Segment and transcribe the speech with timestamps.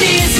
[0.00, 0.39] these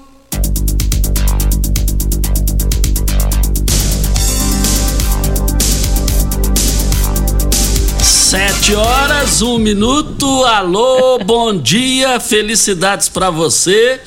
[8.31, 10.25] Sete horas, um minuto.
[10.45, 13.99] Alô, bom dia, felicidades pra você.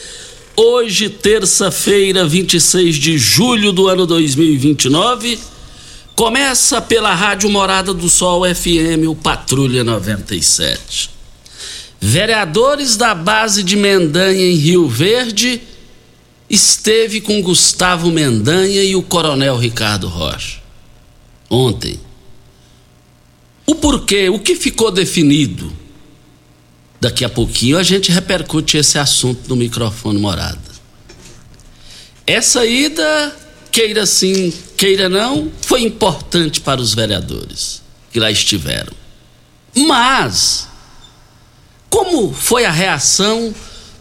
[0.56, 5.38] Hoje, terça-feira, 26 de julho do ano 2029.
[6.16, 11.10] Começa pela Rádio Morada do Sol FM, o Patrulha 97.
[12.00, 15.60] Vereadores da base de Mendanha em Rio Verde
[16.48, 20.62] esteve com Gustavo Mendanha e o Coronel Ricardo Rocha.
[21.50, 22.00] Ontem.
[23.66, 25.72] O porquê, o que ficou definido?
[27.00, 30.58] Daqui a pouquinho a gente repercute esse assunto no microfone morada.
[32.26, 33.36] Essa ida,
[33.70, 38.92] queira sim, queira não, foi importante para os vereadores que lá estiveram.
[39.76, 40.68] Mas,
[41.90, 43.54] como foi a reação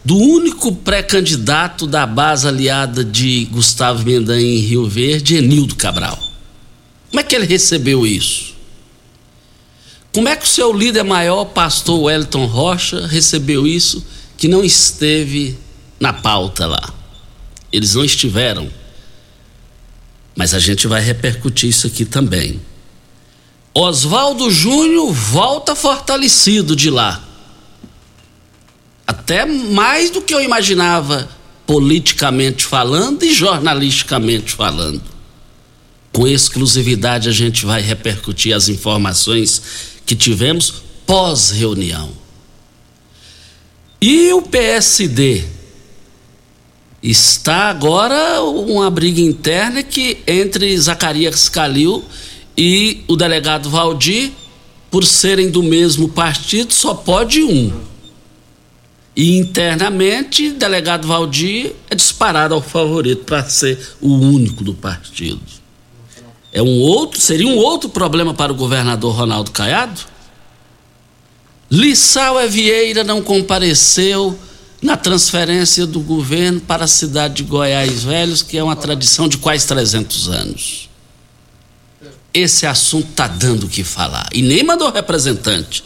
[0.04, 6.18] do único pré-candidato da base aliada de Gustavo Mendanha em Rio Verde, Enildo Cabral?
[7.10, 8.53] Como é que ele recebeu isso?
[10.14, 15.58] Como é que o seu líder maior, pastor Wellington Rocha, recebeu isso que não esteve
[15.98, 16.94] na pauta lá?
[17.72, 18.70] Eles não estiveram.
[20.36, 22.60] Mas a gente vai repercutir isso aqui também.
[23.74, 27.20] Oswaldo Júnior volta fortalecido de lá.
[29.04, 31.28] Até mais do que eu imaginava,
[31.66, 35.02] politicamente falando e jornalisticamente falando.
[36.12, 42.10] Com exclusividade, a gente vai repercutir as informações que tivemos pós-reunião.
[44.00, 45.44] E o PSD
[47.02, 52.04] está agora uma briga interna que entre Zacarias Calil
[52.56, 54.32] e o delegado Valdir,
[54.90, 57.72] por serem do mesmo partido, só pode um.
[59.16, 65.40] E internamente, o delegado Valdir é disparado ao favorito para ser o único do partido.
[66.54, 70.00] É um outro, seria um outro problema para o governador Ronaldo Caiado?
[71.68, 74.38] Lissau Vieira não compareceu
[74.80, 79.36] na transferência do governo para a cidade de Goiás Velhos, que é uma tradição de
[79.38, 80.88] quase 300 anos.
[82.32, 84.28] Esse assunto está dando o que falar.
[84.32, 85.82] E nem mandou representante.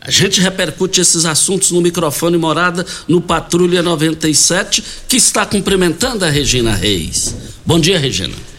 [0.00, 6.30] A gente repercute esses assuntos no microfone morada no Patrulha 97, que está cumprimentando a
[6.30, 7.34] Regina Reis.
[7.66, 8.51] Bom dia, Regina.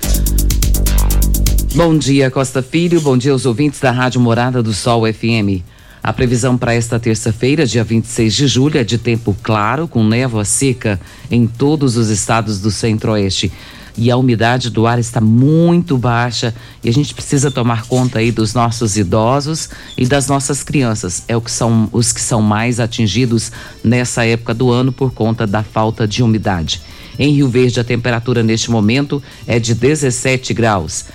[1.76, 3.02] Bom dia, Costa Filho.
[3.02, 5.66] Bom dia aos ouvintes da Rádio Morada do Sol FM.
[6.04, 10.46] A previsão para esta terça-feira, dia 26 de julho, é de tempo claro, com névoa
[10.46, 13.52] seca em todos os estados do centro-oeste.
[13.98, 16.54] e a umidade do ar está muito baixa
[16.84, 21.24] e a gente precisa tomar conta aí dos nossos idosos e das nossas crianças.
[21.28, 23.52] É o que são os que são mais atingidos
[23.84, 26.82] nessa época do ano por conta da falta de umidade.
[27.18, 31.06] Em Rio Verde, a temperatura neste momento é de 17 graus.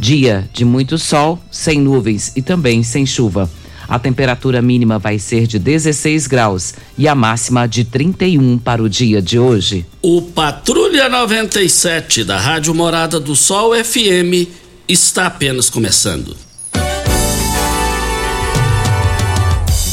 [0.00, 3.50] Dia de muito sol, sem nuvens e também sem chuva.
[3.86, 8.88] A temperatura mínima vai ser de 16 graus e a máxima de 31 para o
[8.88, 9.84] dia de hoje.
[10.00, 14.48] O Patrulha 97 da Rádio Morada do Sol FM
[14.88, 16.34] está apenas começando.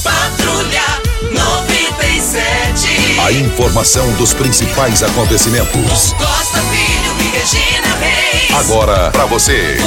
[0.01, 0.85] Patrulha
[1.33, 3.19] 97.
[3.19, 6.13] A informação dos principais acontecimentos.
[6.13, 7.76] Costa Filho e Regina.
[8.57, 9.77] Agora para você.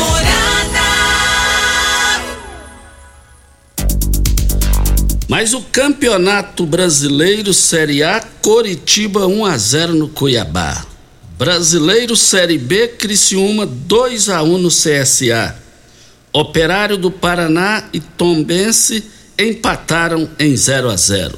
[5.29, 10.87] Mas o Campeonato Brasileiro Série A, Coritiba 1 a 0 no Cuiabá.
[11.37, 15.57] Brasileiro Série B, Criciúma 2 a 1 no CSA.
[16.33, 19.05] Operário do Paraná e Tombense
[19.37, 21.37] empataram em 0 a 0.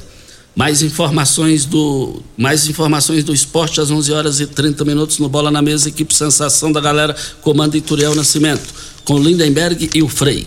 [0.55, 5.49] Mais informações do mais informações do esporte às 11 horas e 30 minutos no Bola
[5.49, 8.73] na Mesa, equipe Sensação da galera, comando Ituriel Nascimento,
[9.03, 10.45] com Lindenberg e o Frei.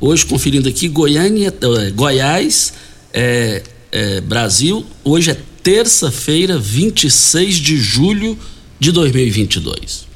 [0.00, 2.72] Hoje conferindo aqui Goiânia, eh, Goiás,
[3.12, 3.62] eh,
[3.92, 4.84] eh, Brasil.
[5.04, 8.38] Hoje é terça-feira, 26 de julho
[8.80, 10.06] de 2022.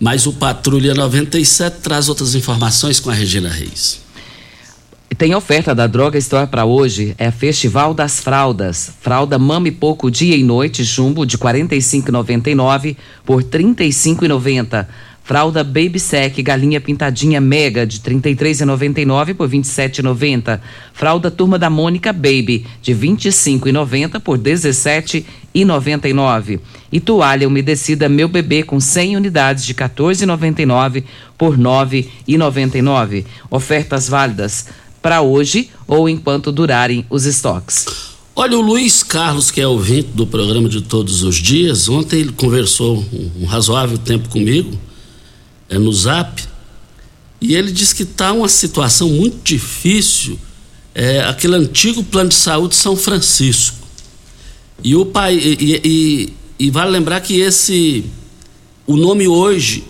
[0.00, 4.03] Mas o Patrulha 97 traz outras informações com a Regina Reis.
[5.18, 8.90] Tem oferta da Droga Store para hoje, é Festival das Fraldas.
[9.00, 14.86] Fralda Mame Pouco dia e noite, jumbo de R$ 45,99 por R$ 35,90.
[15.22, 20.58] Fralda Baby Sec Galinha Pintadinha Mega de R$ 33,99 por R$ 27,90.
[20.92, 26.60] Fralda Turma da Mônica Baby de R$ 25,90 por R$ 17,99.
[26.90, 31.04] E toalha umedecida Meu Bebê com 100 unidades de R$ 14,99
[31.38, 33.24] por R$ 9,99.
[33.50, 34.66] Ofertas válidas
[35.04, 37.84] para hoje ou enquanto durarem os estoques.
[38.34, 42.32] Olha, o Luiz Carlos, que é ouvinte do programa de todos os dias, ontem ele
[42.32, 43.04] conversou
[43.38, 44.72] um, razoável tempo comigo
[45.68, 46.42] é, no zap
[47.38, 50.38] e ele disse que está uma situação muito difícil
[50.94, 53.76] é, aquele antigo plano de saúde São Francisco.
[54.82, 58.06] E o pai e, e, e vale lembrar que esse
[58.86, 59.84] o nome hoje,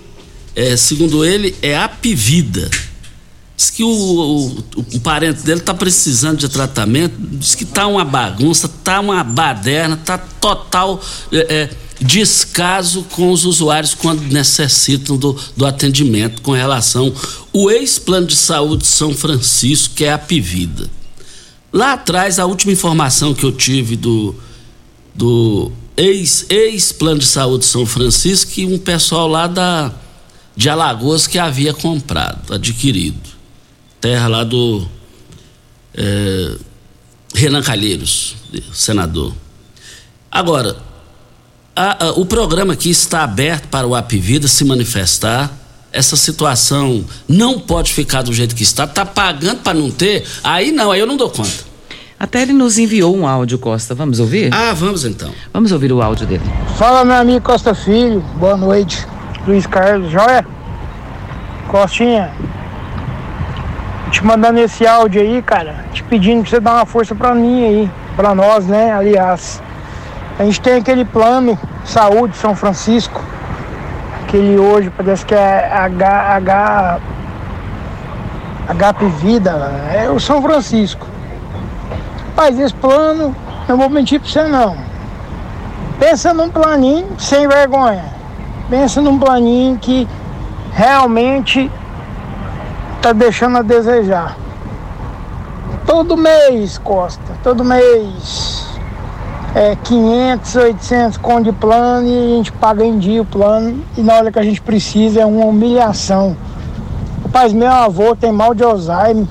[0.57, 2.69] é, segundo ele, é Apivida.
[3.57, 4.65] Diz que o, o,
[4.95, 9.95] o parente dele está precisando de tratamento, diz que está uma bagunça, está uma baderna,
[9.95, 11.71] está total é, é,
[12.01, 17.15] descaso com os usuários quando necessitam do, do atendimento com relação
[17.53, 20.91] o ex-plano de saúde São Francisco, que é a Pivida.
[21.73, 24.35] Lá atrás, a última informação que eu tive do,
[25.15, 29.93] do ex-plano de saúde São Francisco, que um pessoal lá da,
[30.57, 33.34] de Alagoas que havia comprado, adquirido
[34.05, 34.87] terra lá do
[35.97, 36.57] é,
[37.35, 38.37] Renan Calheiros,
[38.71, 39.33] senador.
[40.31, 40.77] Agora,
[41.75, 45.51] a, a, o programa aqui está aberto para o Apivida se manifestar.
[45.91, 48.85] Essa situação não pode ficar do jeito que está.
[48.85, 50.27] Está pagando para não ter?
[50.43, 51.65] Aí não, aí eu não dou conta.
[52.21, 53.95] Até ele nos enviou um áudio, Costa.
[53.95, 54.53] Vamos ouvir?
[54.53, 55.33] Ah, vamos então.
[55.51, 56.45] Vamos ouvir o áudio dele.
[56.77, 58.21] Fala, meu amigo Costa Filho.
[58.37, 59.07] Boa noite.
[59.47, 60.47] Luiz Carlos, joia?
[61.69, 62.31] Costinha,
[64.15, 67.65] te mandando esse áudio aí, cara, te pedindo pra você dar uma força pra mim
[67.67, 68.93] aí, pra nós, né?
[68.93, 69.61] Aliás,
[70.39, 73.21] a gente tem aquele plano saúde São Francisco,
[74.23, 77.01] aquele hoje parece que é H, H,
[78.69, 79.51] HP Vida,
[79.93, 81.09] é o São Francisco.
[82.37, 83.35] Mas esse plano,
[83.67, 84.77] não vou mentir pra você não.
[85.99, 88.05] Pensa num planinho sem vergonha.
[88.71, 90.07] Pensa num planinho que
[90.73, 91.69] realmente
[93.05, 94.35] tá deixando a desejar.
[95.87, 98.65] Todo mês, Costa, todo mês.
[99.55, 104.01] É 500, 800 com de plano e a gente paga em dia o plano e
[104.01, 106.35] na hora que a gente precisa é uma humilhação.
[107.25, 109.27] Rapaz, meu avô tem mal de Alzheimer,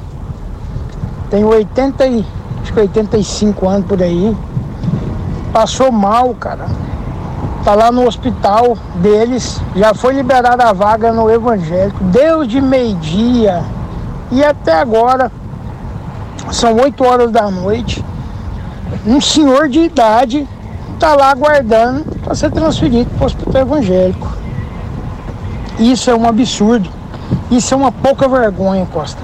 [1.31, 2.25] tem 80 e,
[2.61, 4.37] acho que 85 anos por aí.
[5.51, 6.67] Passou mal, cara.
[7.63, 13.63] Tá lá no hospital deles, já foi liberada a vaga no evangélico, deu de meio-dia
[14.29, 15.31] e até agora
[16.51, 18.03] são 8 horas da noite.
[19.07, 20.47] Um senhor de idade
[20.99, 24.37] tá lá aguardando para ser transferido para o hospital evangélico.
[25.79, 26.89] Isso é um absurdo.
[27.49, 29.21] Isso é uma pouca vergonha, Costa.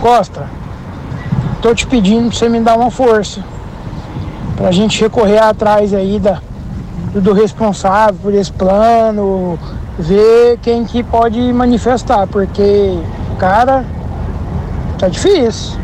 [0.00, 0.48] Costa,
[1.60, 3.44] tô te pedindo pra você me dar uma força.
[4.56, 6.40] Pra gente recorrer atrás aí da,
[7.14, 9.58] do responsável por esse plano,
[9.98, 12.98] ver quem que pode manifestar, porque,
[13.38, 13.84] cara,
[14.98, 15.78] tá difícil.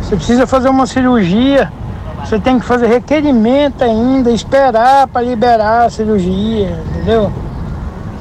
[0.00, 1.72] Você precisa fazer uma cirurgia,
[2.24, 7.32] você tem que fazer requerimento ainda, esperar para liberar a cirurgia, entendeu?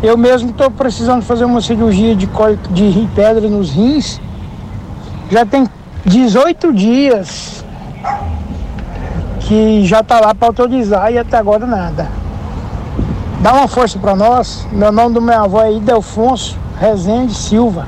[0.02, 4.20] Eu mesmo estou precisando fazer uma cirurgia de, de pedra nos rins.
[5.32, 5.66] Já tem
[6.06, 7.63] 18 dias
[9.48, 12.10] que já está lá para autorizar e até agora nada.
[13.42, 14.66] Dá uma força para nós.
[14.72, 17.88] Meu nome do meu avô é Idelfonso Rezende Silva.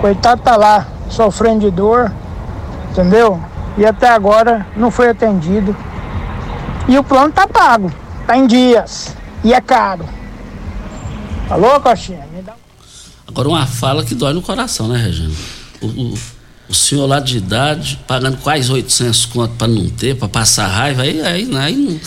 [0.00, 2.12] Coitado tá lá, sofrendo de dor,
[2.90, 3.40] entendeu?
[3.78, 5.76] E até agora não foi atendido.
[6.88, 7.90] E o plano tá pago,
[8.26, 9.14] tá em dias.
[9.44, 10.04] E é caro.
[11.48, 12.26] Alô, Coxinha?
[12.44, 12.54] Dá...
[13.28, 15.34] Agora, uma fala que dói no coração, né, Regina?
[15.80, 16.14] O, o,
[16.68, 21.02] o senhor lá de idade, pagando quase 800 conto para não ter, para passar raiva,
[21.02, 22.00] aí, aí, aí não.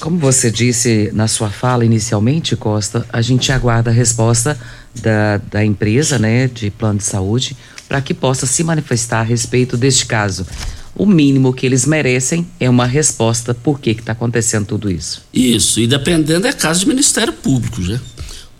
[0.00, 4.58] Como você disse na sua fala inicialmente, Costa, a gente aguarda a resposta
[4.94, 7.56] da, da empresa, né, de plano de saúde,
[7.88, 10.46] para que possa se manifestar a respeito deste caso.
[10.94, 15.22] O mínimo que eles merecem é uma resposta por que está acontecendo tudo isso.
[15.32, 18.00] Isso, e dependendo é caso de Ministério Público, já.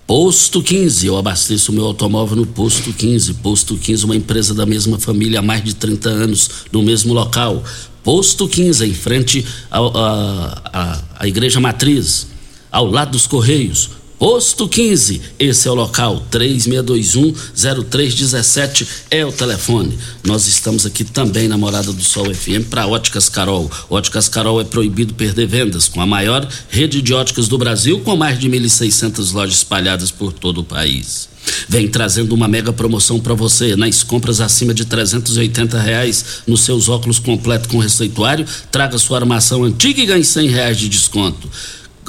[0.07, 3.35] Posto 15, eu abasteço meu automóvel no Posto 15.
[3.35, 7.65] Posto 15, uma empresa da mesma família há mais de 30 anos, no mesmo local.
[8.05, 12.29] Posto 15, em frente à Igreja Matriz,
[12.71, 13.91] ao lado dos Correios.
[14.19, 19.99] Posto 15, esse é o local, 3621-0317 é o telefone.
[20.25, 23.71] Nós estamos aqui também na Morada do Sol FM para Óticas Carol.
[23.91, 28.17] Óticas Carol é proibido perder vendas, com a maior rede de óticas do Brasil, com
[28.17, 31.29] mais de 1.600 lojas espalhadas por todo o país.
[31.69, 36.89] Vem trazendo uma mega promoção para você nas compras acima de 380 reais nos seus
[36.89, 38.47] óculos completo com receituário.
[38.71, 41.49] Traga sua armação antiga e ganhe 100 reais de desconto.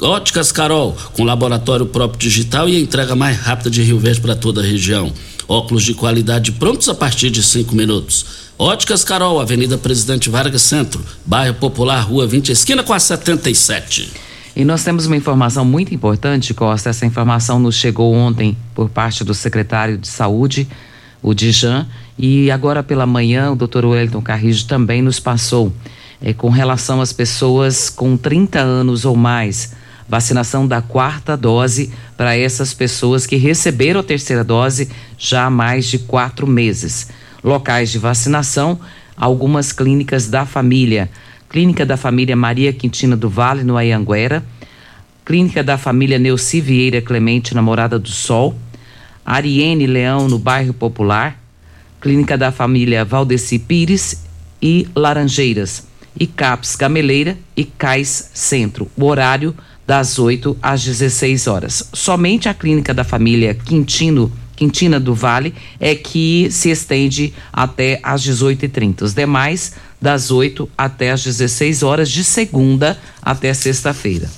[0.00, 4.36] Óticas Carol, com laboratório próprio digital e a entrega mais rápida de Rio Verde para
[4.36, 5.12] toda a região.
[5.48, 8.52] Óculos de qualidade prontos a partir de cinco minutos.
[8.56, 14.12] Óticas Carol, Avenida Presidente Vargas Centro, bairro Popular, Rua 20, esquina com a 77.
[14.54, 16.90] E nós temos uma informação muito importante, Costa.
[16.90, 20.68] Essa informação nos chegou ontem por parte do secretário de Saúde,
[21.20, 25.72] o Dijan, e agora pela manhã o doutor Wellington Carrijo também nos passou
[26.22, 29.76] é, com relação às pessoas com 30 anos ou mais
[30.08, 34.88] vacinação da quarta dose para essas pessoas que receberam a terceira dose
[35.18, 37.10] já há mais de quatro meses.
[37.44, 38.80] Locais de vacinação,
[39.16, 41.10] algumas clínicas da família.
[41.48, 44.42] Clínica da família Maria Quintina do Vale, no Ayanguera.
[45.24, 48.56] Clínica da família Neuci Vieira Clemente, na Morada do Sol.
[49.24, 51.38] Ariene Leão, no bairro Popular.
[52.00, 54.24] Clínica da família Valdeci Pires
[54.60, 55.86] e Laranjeiras.
[56.18, 58.90] E CAPS Gameleira e CAIS Centro.
[58.96, 59.54] O horário
[59.88, 61.82] das 8 às 16 horas.
[61.94, 68.22] Somente a clínica da família Quintino Quintina do Vale é que se estende até às
[68.22, 69.02] 18h30.
[69.02, 74.28] Os demais, das 8 até às 16 horas, de segunda até sexta-feira.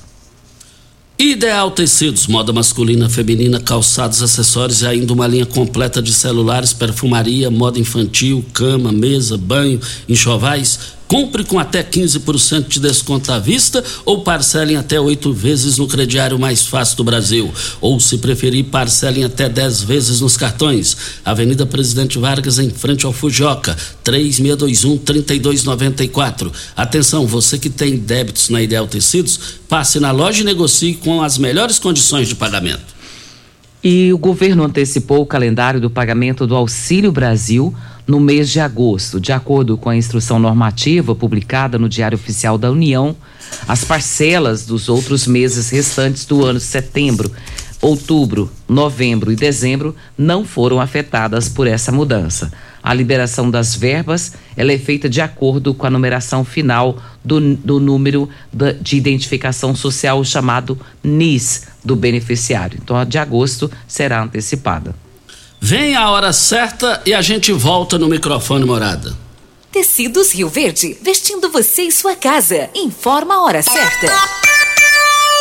[1.18, 7.50] Ideal Tecidos, moda masculina, feminina, calçados, acessórios e ainda uma linha completa de celulares, perfumaria,
[7.50, 14.22] moda infantil, cama, mesa, banho, enxovais Compre com até 15% de desconto à vista ou
[14.22, 17.52] parcelem até oito vezes no crediário mais fácil do Brasil.
[17.80, 20.96] Ou, se preferir, parcelem até 10 vezes nos cartões.
[21.24, 26.52] Avenida Presidente Vargas, em frente ao Fujoca, 3621-3294.
[26.76, 31.38] Atenção, você que tem débitos na Ideal Tecidos, passe na loja e negocie com as
[31.38, 33.00] melhores condições de pagamento.
[33.82, 37.74] E o governo antecipou o calendário do pagamento do Auxílio Brasil
[38.10, 39.20] no mês de agosto.
[39.20, 43.14] De acordo com a instrução normativa publicada no Diário Oficial da União,
[43.68, 47.30] as parcelas dos outros meses restantes do ano setembro,
[47.80, 52.50] outubro, novembro e dezembro não foram afetadas por essa mudança.
[52.82, 57.78] A liberação das verbas ela é feita de acordo com a numeração final do, do
[57.78, 58.28] número
[58.80, 62.76] de identificação social chamado NIS do beneficiário.
[62.82, 64.96] Então, a de agosto será antecipada.
[65.62, 69.14] Vem a hora certa e a gente volta no microfone morada.
[69.70, 72.70] Tecidos Rio Verde, vestindo você e sua casa.
[72.74, 74.10] Informa a hora certa.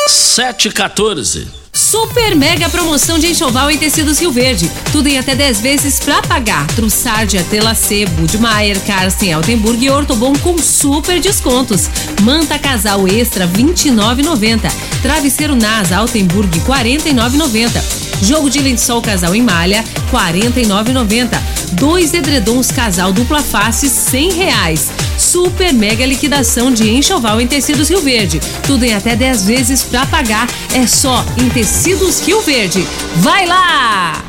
[0.08, 1.48] 714.
[1.72, 4.70] Super mega promoção de enxoval em tecidos Rio Verde.
[4.92, 6.68] Tudo em até 10 vezes pra pagar.
[6.76, 11.88] Trussardia, Telacê, Budmeier, Carsten, Altenburg e Ortobon com super descontos.
[12.22, 14.70] Manta casal extra 29,90.
[15.02, 17.99] Travesseiro Nasa Altenburg 49,90.
[18.22, 21.30] Jogo de lençol casal em malha, R$ 49,90.
[21.74, 24.90] Dois edredons casal dupla face, R$ reais.
[25.18, 28.40] Super mega liquidação de enxoval em tecidos Rio Verde.
[28.66, 30.48] Tudo em até 10 vezes para pagar.
[30.74, 32.86] É só em Tecidos Rio Verde.
[33.18, 34.29] Vai lá!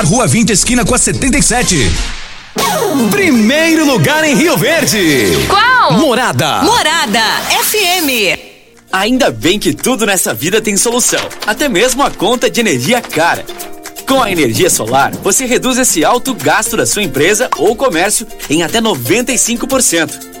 [0.03, 1.91] Rua 20, esquina com a 77.
[3.11, 5.27] Primeiro lugar em Rio Verde.
[5.47, 5.93] Qual?
[5.93, 6.63] Morada.
[6.63, 7.21] Morada
[7.63, 8.39] FM.
[8.91, 13.45] Ainda bem que tudo nessa vida tem solução, até mesmo a conta de energia cara.
[14.07, 18.63] Com a energia solar, você reduz esse alto gasto da sua empresa ou comércio em
[18.63, 20.40] até 95%.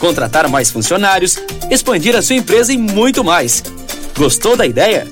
[0.00, 1.38] contratar mais funcionários,
[1.70, 3.62] expandir a sua empresa e muito mais.
[4.16, 5.06] Gostou da ideia?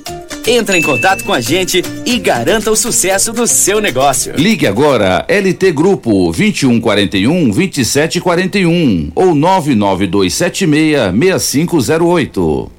[0.47, 4.33] Entre em contato com a gente e garanta o sucesso do seu negócio.
[4.35, 12.78] Ligue agora LT Grupo 2141 2741 ou 99276 6508.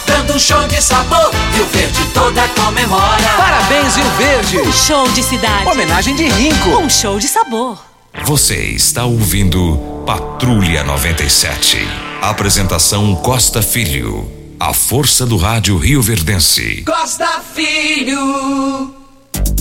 [0.11, 1.31] dando um show de sabor.
[1.53, 3.29] Rio Verde toda comemora.
[3.37, 4.57] Parabéns, Rio Verde.
[4.59, 5.69] Um show de cidade.
[5.69, 6.69] Homenagem de Rinco.
[6.77, 7.79] Um show de sabor.
[8.25, 11.77] Você está ouvindo Patrulha 97.
[12.21, 14.29] Apresentação Costa Filho.
[14.59, 16.83] A força do rádio Rio Verdense.
[16.85, 18.93] Costa Filho.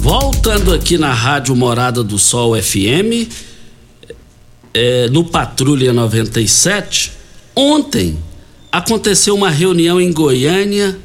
[0.00, 3.30] Voltando aqui na Rádio Morada do Sol FM,
[4.74, 7.12] é, no Patrulha 97,
[7.54, 8.18] ontem
[8.70, 10.98] aconteceu uma reunião em Goiânia,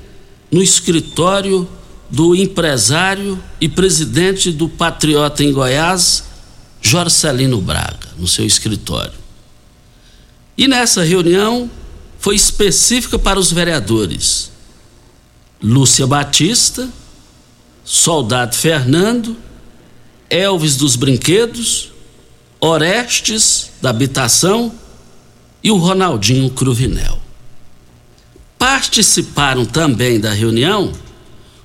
[0.52, 1.68] no escritório
[2.10, 6.24] do empresário e presidente do Patriota em Goiás,
[6.82, 9.14] Jorcelino Braga, no seu escritório.
[10.58, 11.70] E nessa reunião
[12.20, 14.52] foi específica para os vereadores
[15.62, 16.88] Lúcia Batista,
[17.84, 19.36] Soldado Fernando,
[20.30, 21.92] Elvis dos Brinquedos,
[22.60, 24.74] Orestes da Habitação
[25.64, 27.25] e o Ronaldinho Cruvinel.
[28.76, 30.92] Participaram também da reunião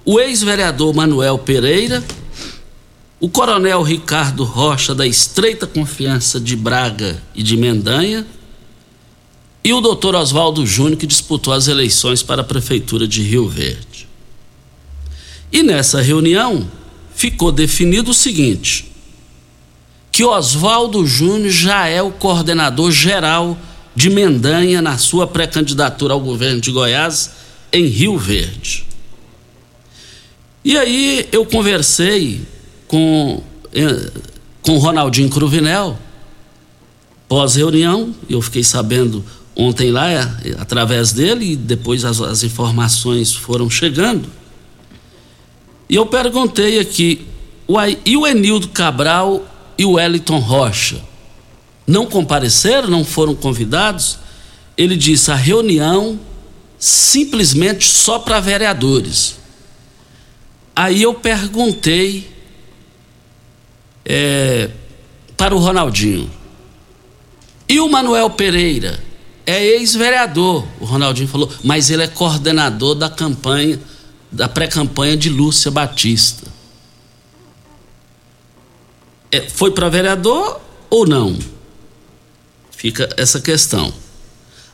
[0.05, 2.05] o ex-vereador Manuel Pereira,
[3.19, 8.25] o coronel Ricardo Rocha, da estreita confiança de Braga e de Mendanha,
[9.65, 14.07] e o doutor Oswaldo Júnior, que disputou as eleições para a Prefeitura de Rio Verde.
[15.51, 16.71] E nessa reunião
[17.13, 18.93] ficou definido o seguinte:
[20.13, 23.59] que Oswaldo Júnior já é o coordenador geral
[24.01, 27.33] de Mendanha na sua pré-candidatura ao governo de Goiás
[27.71, 28.87] em Rio Verde.
[30.65, 32.41] E aí eu conversei
[32.89, 33.43] com
[33.75, 34.11] eh,
[34.63, 35.99] com Ronaldinho Cruvinel
[37.29, 39.23] pós-reunião, eu fiquei sabendo
[39.55, 44.31] ontem lá eh, através dele e depois as, as informações foram chegando.
[45.91, 47.27] E eu perguntei aqui,
[48.07, 49.45] e o Enildo Cabral
[49.77, 51.10] e o Wellington Rocha?
[51.91, 54.17] Não compareceram, não foram convidados?
[54.77, 56.21] Ele disse: a reunião
[56.79, 59.41] simplesmente só para vereadores.
[60.75, 62.31] Aí eu perguntei
[64.05, 64.71] é,
[65.37, 66.31] para o Ronaldinho:
[67.69, 69.03] e o Manuel Pereira?
[69.45, 70.65] É ex-vereador.
[70.79, 73.81] O Ronaldinho falou, mas ele é coordenador da campanha
[74.31, 76.47] da pré-campanha de Lúcia Batista.
[79.33, 81.37] É, foi para vereador ou não?
[82.81, 83.93] Fica essa questão.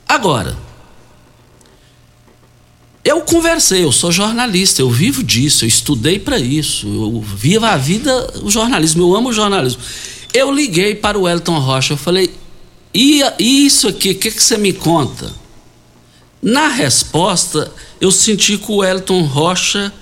[0.07, 0.57] Agora,
[3.05, 7.77] eu conversei, eu sou jornalista, eu vivo disso, eu estudei para isso, eu vivo a
[7.77, 9.83] vida o jornalismo, eu amo o jornalismo.
[10.33, 12.33] Eu liguei para o Elton Rocha, eu falei,
[12.95, 15.35] e, isso aqui, o que, que você me conta?
[16.40, 19.92] Na resposta, eu senti que o Elton Rocha,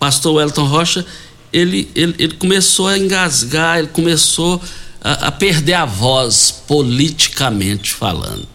[0.00, 1.06] pastor Elton Rocha,
[1.52, 4.60] ele, ele, ele começou a engasgar, ele começou
[5.00, 8.48] a, a perder a voz politicamente falando.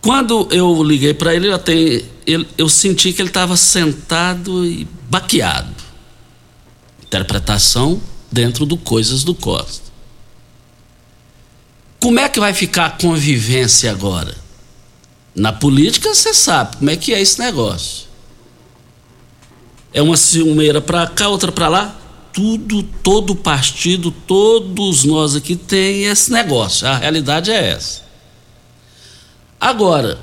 [0.00, 1.60] Quando eu liguei para ele, eu,
[2.26, 5.74] ele, eu senti que ele estava sentado e baqueado.
[7.02, 9.88] Interpretação dentro do Coisas do Costa.
[12.00, 14.36] Como é que vai ficar a convivência agora?
[15.34, 18.06] Na política você sabe como é que é esse negócio.
[19.92, 21.96] É uma ciumeira para cá, outra para lá.
[22.32, 26.86] Tudo, todo partido, todos nós aqui tem esse negócio.
[26.86, 28.02] A realidade é essa.
[29.60, 30.18] Agora,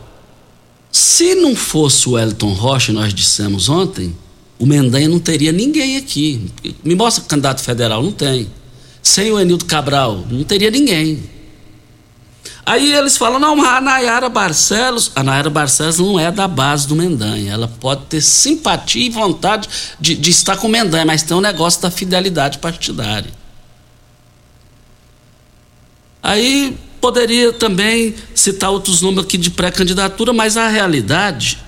[0.91, 4.15] se não fosse o Elton Rocha, nós dissemos ontem,
[4.57, 6.49] o Mendanha não teria ninguém aqui.
[6.83, 8.49] Me mostra candidato federal, não tem.
[9.01, 11.34] Sem o Enildo Cabral, não teria ninguém.
[12.65, 16.95] Aí eles falam, não, a Nayara Barcelos, a Nayara Barcelos não é da base do
[16.95, 17.53] Mendanha.
[17.53, 21.41] Ela pode ter simpatia e vontade de, de estar com o Mendanha, mas tem um
[21.41, 23.29] negócio da fidelidade partidária.
[26.23, 31.59] Aí poderia também citar outros nomes aqui de pré-candidatura, mas a realidade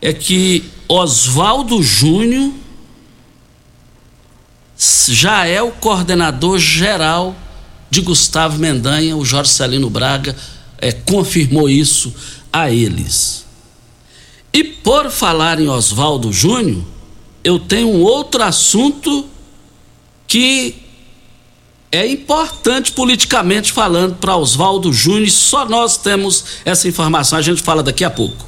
[0.00, 2.52] é que Oswaldo Júnior
[5.08, 7.34] já é o coordenador geral
[7.94, 10.34] de Gustavo Mendanha, o Jorge Celino Braga
[10.78, 12.12] é, confirmou isso
[12.52, 13.46] a eles.
[14.52, 16.82] E por falar em Oswaldo Júnior,
[17.44, 19.26] eu tenho um outro assunto
[20.26, 20.74] que
[21.92, 27.82] é importante politicamente falando para Oswaldo Júnior, só nós temos essa informação, a gente fala
[27.82, 28.44] daqui a pouco.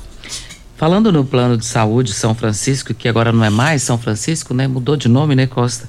[0.77, 4.67] Falando no plano de saúde São Francisco, que agora não é mais São Francisco, né?
[4.67, 5.89] Mudou de nome, né, Costa?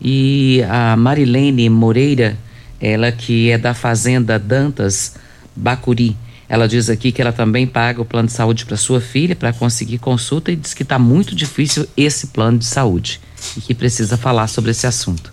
[0.00, 2.38] E a Marilene Moreira,
[2.84, 5.14] ela que é da Fazenda Dantas
[5.56, 6.14] Bacuri.
[6.46, 9.52] Ela diz aqui que ela também paga o plano de saúde para sua filha para
[9.54, 13.20] conseguir consulta e diz que está muito difícil esse plano de saúde
[13.56, 15.32] e que precisa falar sobre esse assunto.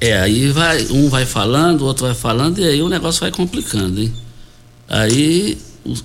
[0.00, 3.30] É, aí vai, um vai falando, o outro vai falando, e aí o negócio vai
[3.30, 4.12] complicando, hein?
[4.88, 5.56] Aí,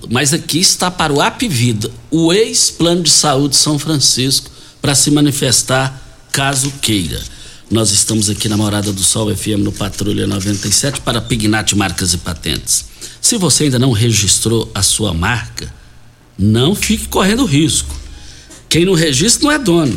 [0.08, 6.00] mas aqui está para o Apvida, o ex-plano de saúde São Francisco, para se manifestar
[6.32, 7.20] caso queira.
[7.72, 12.18] Nós estamos aqui na Morada do Sol FM no Patrulha 97 para Pignat Marcas e
[12.18, 12.84] Patentes.
[13.18, 15.72] Se você ainda não registrou a sua marca,
[16.38, 17.88] não fique correndo risco.
[18.68, 19.96] Quem não registra não é dono.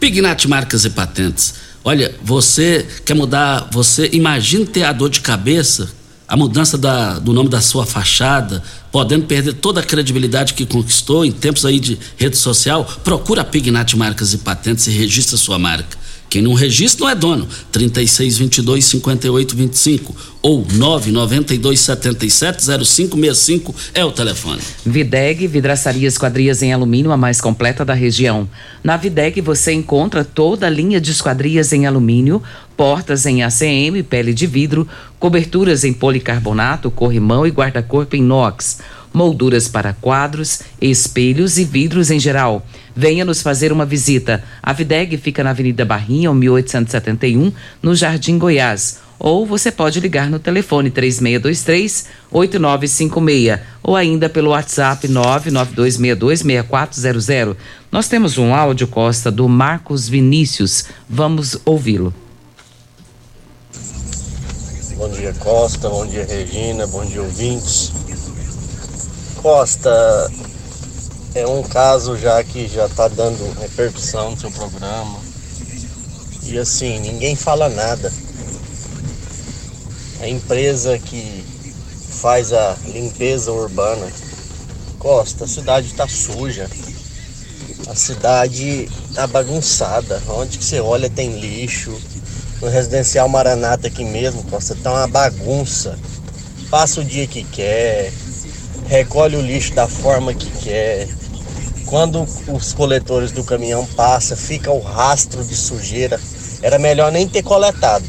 [0.00, 1.52] Pignat Marcas e Patentes.
[1.84, 5.90] Olha, você quer mudar, você imagina ter a dor de cabeça,
[6.26, 11.22] a mudança da, do nome da sua fachada, podendo perder toda a credibilidade que conquistou
[11.22, 15.58] em tempos aí de rede social, procura a Pignat Marcas e Patentes e registra sua
[15.58, 15.99] marca.
[16.30, 17.48] Quem não registra não é dono.
[17.72, 24.62] 3622 5825 ou 992 77 0565 é o telefone.
[24.86, 28.48] Videg, vidraçaria esquadrias em alumínio, a mais completa da região.
[28.82, 32.40] Na Videg você encontra toda a linha de esquadrias em alumínio,
[32.76, 34.86] portas em ACM, pele de vidro,
[35.18, 38.78] coberturas em policarbonato, corrimão e guarda-corpo inox
[39.12, 42.64] molduras para quadros, espelhos e vidros em geral.
[42.94, 44.42] Venha nos fazer uma visita.
[44.62, 49.00] A Videg fica na Avenida Barrinha, 1871, no Jardim Goiás.
[49.18, 57.54] Ou você pode ligar no telefone 3623 8956 ou ainda pelo WhatsApp 992626400.
[57.92, 60.86] Nós temos um áudio Costa do Marcos Vinícius.
[61.06, 62.14] Vamos ouvi-lo.
[64.96, 67.92] Bom dia Costa, bom dia Regina, bom dia ouvintes.
[69.42, 70.30] Costa,
[71.34, 75.18] é um caso já que já está dando repercussão no seu programa.
[76.42, 78.12] E assim, ninguém fala nada.
[80.20, 81.42] A empresa que
[82.20, 84.12] faz a limpeza urbana,
[84.98, 86.68] Costa, a cidade está suja.
[87.88, 90.22] A cidade está bagunçada.
[90.28, 91.98] Onde que você olha tem lixo.
[92.60, 95.98] No residencial Maranata aqui mesmo, Costa, tá uma bagunça.
[96.68, 98.12] Passa o dia que quer,
[98.90, 101.08] recolhe o lixo da forma que quer.
[101.86, 106.20] Quando os coletores do caminhão passam, fica o rastro de sujeira.
[106.60, 108.04] Era melhor nem ter coletado,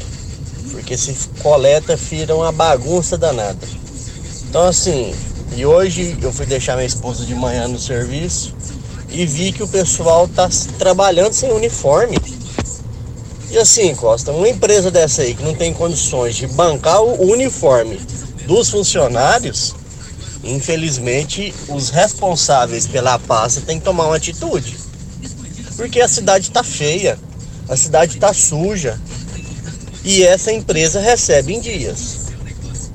[0.72, 3.64] porque se coleta, vira uma bagunça danada.
[4.48, 5.14] Então, assim,
[5.56, 8.52] e hoje eu fui deixar minha esposa de manhã no serviço
[9.08, 12.18] e vi que o pessoal tá trabalhando sem uniforme.
[13.50, 18.00] E assim, Costa, uma empresa dessa aí que não tem condições de bancar o uniforme
[18.46, 19.74] dos funcionários,
[20.44, 24.76] Infelizmente, os responsáveis pela pasta têm que tomar uma atitude.
[25.76, 27.18] Porque a cidade está feia,
[27.68, 29.00] a cidade está suja.
[30.04, 32.22] E essa empresa recebe em dias.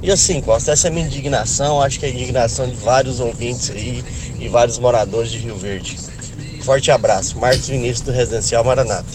[0.02, 3.20] E assim, Costa, essa é a minha indignação, acho que é a indignação de vários
[3.20, 4.04] ouvintes aí
[4.40, 5.98] e vários moradores de Rio Verde.
[6.62, 9.06] Forte abraço, Marcos Vinícius do Residencial Maranata.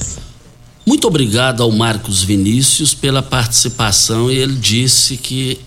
[0.84, 5.60] Muito obrigado ao Marcos Vinícius pela participação ele disse que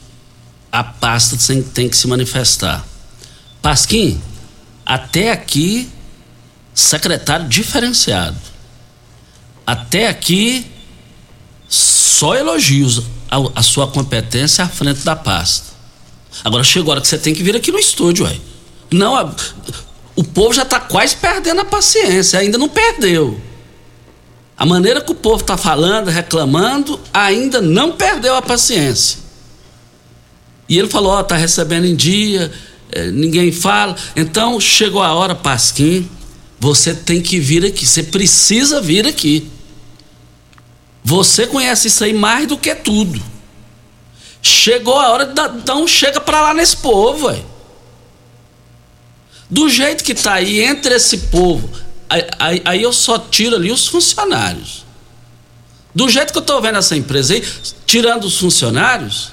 [0.76, 2.86] a pasta tem, tem que se manifestar.
[3.62, 4.22] Pasquim,
[4.86, 5.90] até aqui,
[6.74, 8.36] secretário diferenciado.
[9.66, 10.70] Até aqui,
[11.70, 13.04] só elogios
[13.56, 15.68] à, sua competência à frente da pasta.
[16.44, 18.38] Agora chegou a hora que você tem que vir aqui no estúdio, ué.
[18.92, 19.34] Não, a,
[20.14, 23.40] o povo já está quase perdendo a paciência, ainda não perdeu.
[24.58, 29.25] A maneira que o povo está falando, reclamando, ainda não perdeu a paciência.
[30.68, 32.52] E ele falou: Ó, oh, tá recebendo em dia,
[32.92, 33.96] é, ninguém fala.
[34.16, 36.10] Então chegou a hora, Pasquim,
[36.60, 39.50] você tem que vir aqui, você precisa vir aqui.
[41.04, 43.22] Você conhece isso aí mais do que tudo.
[44.42, 47.46] Chegou a hora então chega para lá nesse povo, véio.
[49.50, 51.70] Do jeito que tá aí entre esse povo,
[52.40, 54.84] aí, aí, eu só tiro ali os funcionários.
[55.94, 57.44] Do jeito que eu tô vendo essa empresa aí,
[57.86, 59.32] tirando os funcionários,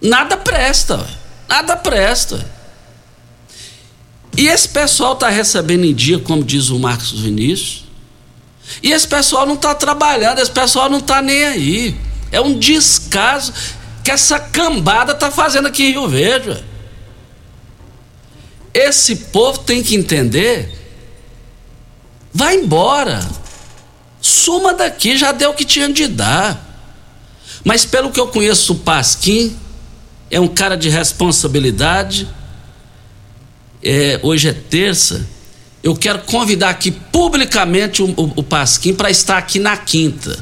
[0.00, 1.06] nada presta,
[1.48, 2.44] nada presta.
[4.36, 7.84] E esse pessoal tá recebendo em dia, como diz o Marcos Vinícius,
[8.82, 11.96] e esse pessoal não está trabalhando, esse pessoal não está nem aí.
[12.30, 13.52] É um descaso
[14.04, 16.62] que essa cambada está fazendo aqui em Rio Verde.
[18.74, 20.70] Esse povo tem que entender.
[22.32, 23.26] Vai embora.
[24.20, 26.62] Suma daqui, já deu o que tinha de dar.
[27.64, 29.56] Mas pelo que eu conheço o Pasquim,
[30.30, 32.28] é um cara de responsabilidade.
[33.82, 35.26] É, hoje é terça
[35.86, 40.36] eu quero convidar aqui publicamente o, o, o Pasquim para estar aqui na quinta.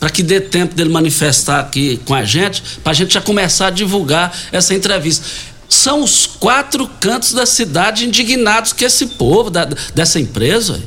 [0.00, 3.68] Para que dê tempo dele manifestar aqui com a gente, para a gente já começar
[3.68, 5.24] a divulgar essa entrevista.
[5.68, 10.82] São os quatro cantos da cidade indignados que esse povo da, dessa empresa.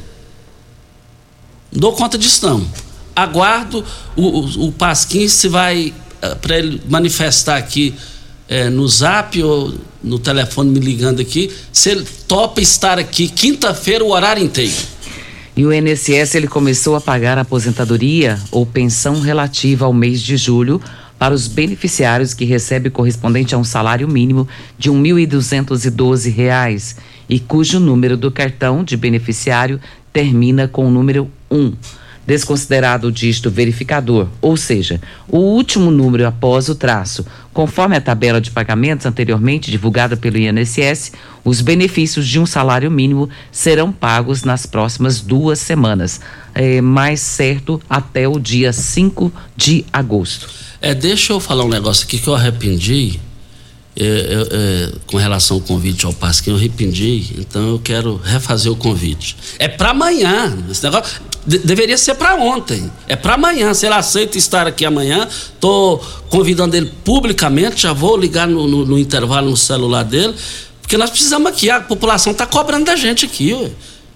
[1.72, 2.68] Não dou conta disso, não.
[3.16, 3.86] Aguardo
[4.18, 7.96] o, o, o Pasquim se vai, eh, para ele manifestar aqui
[8.52, 14.04] é, no zap ou no telefone me ligando aqui, se ele topa estar aqui quinta-feira
[14.04, 14.76] o horário inteiro.
[15.56, 20.36] E o INSS ele começou a pagar a aposentadoria ou pensão relativa ao mês de
[20.36, 20.82] julho
[21.18, 24.46] para os beneficiários que recebem correspondente a um salário mínimo
[24.78, 26.98] de R$ 1.212
[27.30, 29.80] e cujo número do cartão de beneficiário
[30.12, 31.72] termina com o número 1
[32.26, 37.26] desconsiderado o dígito verificador, ou seja, o último número após o traço.
[37.54, 41.12] Conforme a tabela de pagamentos anteriormente divulgada pelo INSS,
[41.44, 46.22] os benefícios de um salário mínimo serão pagos nas próximas duas semanas,
[46.54, 50.50] é, mais certo até o dia 5 de agosto.
[50.82, 53.20] É, deixa eu falar um negócio aqui que eu arrependi.
[53.94, 58.72] É, é, é, com relação ao convite ao Pasquim, eu arrependi, então eu quero refazer
[58.72, 59.36] o convite.
[59.60, 60.58] É para amanhã.
[60.70, 62.90] Esse negócio, de, deveria ser para ontem.
[63.08, 63.74] É para amanhã.
[63.74, 65.28] Se ele aceita estar aqui amanhã,
[65.60, 66.00] tô
[66.30, 67.82] convidando ele publicamente.
[67.82, 70.36] Já vou ligar no, no, no intervalo no celular dele,
[70.82, 71.70] porque nós precisamos aqui.
[71.70, 73.72] A população está cobrando da gente aqui, ué.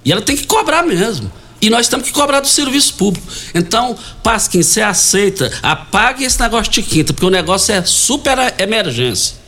[0.06, 1.30] e ela tem que cobrar mesmo.
[1.62, 3.26] E nós temos que cobrar do serviço público.
[3.54, 9.45] Então, Pasquim, você aceita, apague esse negócio de quinta, porque o negócio é super emergência.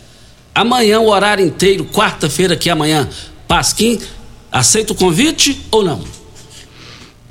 [0.58, 3.08] Amanhã, o horário inteiro, quarta-feira aqui amanhã.
[3.48, 4.02] Pasquim,
[4.52, 6.04] aceita o convite ou não?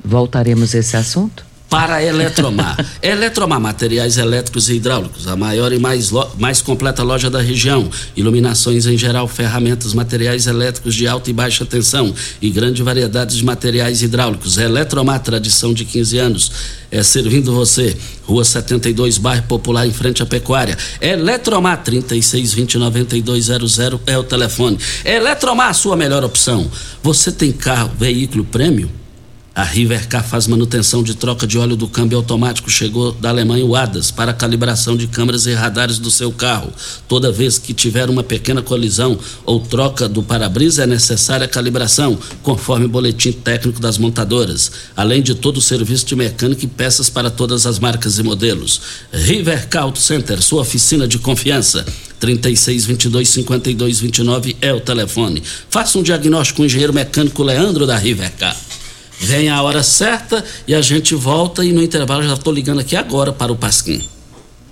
[0.01, 1.45] Voltaremos a esse assunto?
[1.69, 2.77] Para a Eletromar.
[3.03, 7.89] Eletromar Materiais Elétricos e Hidráulicos, a maior e mais, mais completa loja da região.
[8.15, 13.43] Iluminações em geral, ferramentas, materiais elétricos de alta e baixa tensão e grande variedade de
[13.43, 14.57] materiais hidráulicos.
[14.57, 16.49] Eletromar, tradição de 15 anos.
[16.89, 17.97] É servindo você.
[18.23, 20.77] Rua 72, bairro Popular, em frente à Pecuária.
[21.01, 24.79] Eletromar 36209200 é o telefone.
[25.03, 26.71] Eletromar, sua melhor opção.
[27.03, 28.89] Você tem carro, veículo prêmio?
[29.57, 32.69] A Rivercar faz manutenção de troca de óleo do câmbio automático.
[32.69, 36.71] Chegou da Alemanha o ADAS para calibração de câmeras e radares do seu carro.
[37.07, 42.19] Toda vez que tiver uma pequena colisão ou troca do para-brisa, é necessária a calibração,
[42.43, 44.71] conforme o boletim técnico das montadoras.
[44.95, 48.79] Além de todo o serviço de mecânica e peças para todas as marcas e modelos.
[49.11, 51.83] Rivercar Auto Center, sua oficina de confiança.
[52.19, 55.41] 36 22 52 29 é o telefone.
[55.67, 58.66] Faça um diagnóstico com o engenheiro mecânico Leandro da Rivercar.
[59.19, 62.95] Vem a hora certa e a gente volta e no intervalo já estou ligando aqui
[62.95, 64.07] agora para o Pasquim.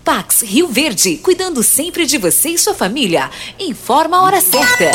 [0.03, 3.29] Pax Rio Verde, cuidando sempre de você e sua família.
[3.60, 4.91] Informa a hora certa.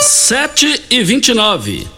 [0.00, 1.97] 7 e 29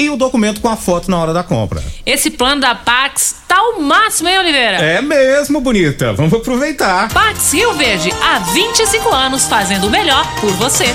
[0.00, 1.84] e o documento com a foto na hora da compra.
[2.06, 4.78] Esse plano da Pax tá o máximo, hein, Oliveira?
[4.78, 6.14] É mesmo, bonita.
[6.14, 7.12] Vamos aproveitar.
[7.12, 10.86] Pax Rio Verde, há 25 anos fazendo o melhor por você.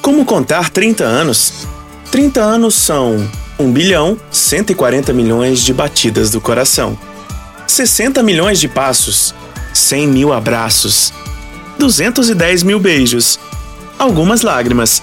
[0.00, 1.66] Como contar 30 anos?
[2.12, 6.96] 30 anos são 1 bilhão 140 milhões de batidas do coração,
[7.66, 9.34] 60 milhões de passos,
[9.72, 11.12] 100 mil abraços,
[11.78, 13.40] 210 mil beijos,
[13.98, 15.02] algumas lágrimas,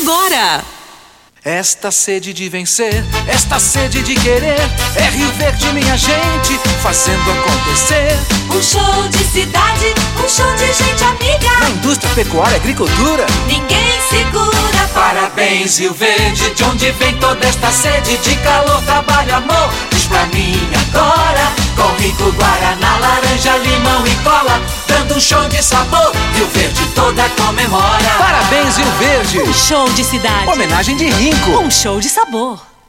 [0.00, 0.62] agora.
[1.44, 4.60] Esta sede de vencer, esta sede de querer,
[4.94, 8.16] é Rio Verde, minha gente, fazendo acontecer.
[8.48, 9.92] Um show de cidade,
[10.24, 11.50] um show de gente amiga.
[11.58, 13.26] Na indústria, pecuária e agricultura.
[13.48, 14.62] Ninguém segura.
[14.94, 19.68] Parabéns, Rio Verde, de onde vem toda esta sede de calor, trabalho, amor.
[20.12, 26.12] Pra mim agora, com rico Guaraná, laranja, limão e cola, dando um show de sabor.
[26.34, 28.10] Rio Verde toda comemora.
[28.18, 29.40] Parabéns, Rio Verde.
[29.40, 30.50] Um show de cidade.
[30.50, 31.52] Homenagem de Rinco.
[31.52, 32.71] Um show de sabor.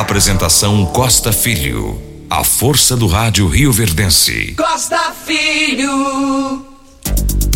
[0.00, 2.02] Apresentação Costa Filho.
[2.28, 4.52] A força do rádio Rio Verdense.
[4.56, 6.66] Costa Filho.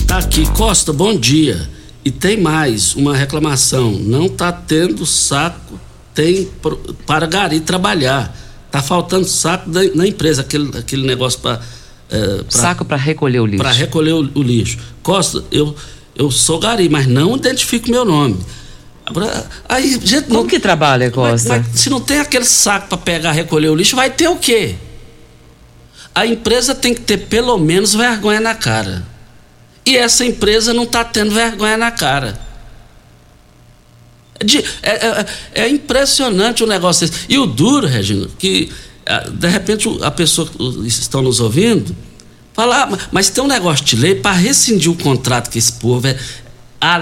[0.06, 1.68] Tá aqui, Costa, bom dia.
[2.04, 3.90] E tem mais uma reclamação.
[3.90, 5.80] Não tá tendo saco
[6.14, 6.48] tem
[7.04, 8.32] para gari trabalhar.
[8.70, 11.60] Tá faltando saco da, na empresa, aquele, aquele negócio para
[12.08, 13.58] é, Saco para recolher o lixo.
[13.58, 14.78] Para recolher o, o lixo.
[15.02, 15.74] Costa, eu
[16.14, 18.38] eu sou gari, mas não identifico meu nome.
[19.68, 21.48] Aí, gente, Como não, que trabalha, Costa?
[21.58, 24.36] mas, mas se não tem aquele saco para pegar, recolher o lixo, vai ter o
[24.36, 24.74] quê?
[26.14, 29.06] A empresa tem que ter pelo menos vergonha na cara.
[29.86, 32.38] E essa empresa não está tendo vergonha na cara.
[34.44, 35.26] De- é, é-
[35.64, 37.24] é impressionante o negócio desse.
[37.28, 38.70] E o duro, Regina, que
[39.06, 41.96] ah, de repente a pessoa que estão nos ouvindo
[42.52, 46.06] fala, ah, mas tem um negócio de lei para rescindir o contrato com esse povo.
[46.06, 46.16] É,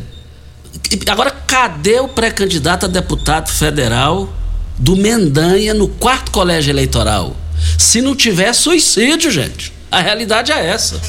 [1.07, 4.33] é agora, cadê o pré-candidato a deputado federal
[4.77, 7.37] do Mendanha no quarto colégio eleitoral?
[7.79, 9.73] Se não tiver suicídio, gente.
[9.93, 11.01] A realidade é essa.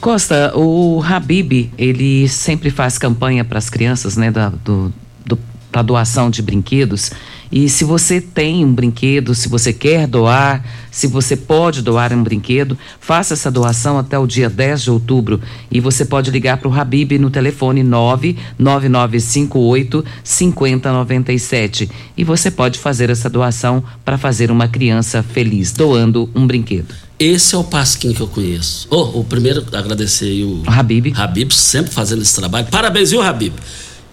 [0.00, 4.92] Costa, o Habib, ele sempre faz campanha para as crianças, né, da, do,
[5.24, 5.38] do,
[5.72, 7.10] da doação de brinquedos.
[7.52, 12.22] E se você tem um brinquedo, se você quer doar, se você pode doar um
[12.22, 15.40] brinquedo, faça essa doação até o dia 10 de outubro.
[15.70, 21.90] E você pode ligar para o Habib no telefone 99958 5097.
[22.16, 26.94] E você pode fazer essa doação para fazer uma criança feliz, doando um brinquedo.
[27.18, 28.86] Esse é o Pasquim que eu conheço.
[28.90, 31.12] Oh, o primeiro, agradecer o Habib.
[31.14, 32.68] Habib, sempre fazendo esse trabalho.
[32.70, 33.52] Parabéns, viu, Habib?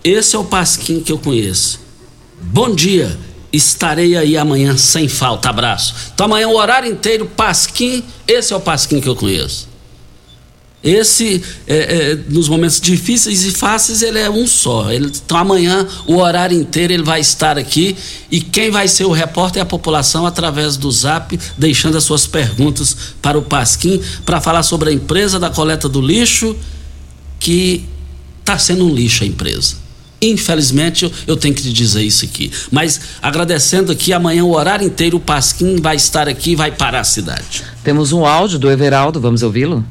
[0.04, 1.87] Esse é o Pasquim que eu conheço.
[2.40, 3.18] Bom dia.
[3.52, 5.50] Estarei aí amanhã sem falta.
[5.50, 5.94] Abraço.
[6.14, 8.04] Então amanhã o horário inteiro, Pasquim.
[8.28, 9.68] Esse é o Pasquim que eu conheço.
[10.84, 14.92] Esse, é, é, nos momentos difíceis e fáceis, ele é um só.
[14.92, 17.98] Ele, então amanhã, o horário inteiro, ele vai estar aqui.
[18.30, 22.28] E quem vai ser o repórter é a população através do zap, deixando as suas
[22.28, 26.56] perguntas para o Pasquim, para falar sobre a empresa da coleta do lixo,
[27.40, 27.84] que
[28.40, 29.87] está sendo um lixo a empresa.
[30.22, 32.52] Infelizmente, eu, eu, tenho que te dizer isso aqui.
[32.72, 37.02] Mas agradecendo aqui, amanhã o horário inteiro o Pasquim vai estar aqui e vai parar
[37.02, 37.64] a cidade.
[37.84, 39.86] Temos um áudio do Everaldo, vamos ouvi-lo?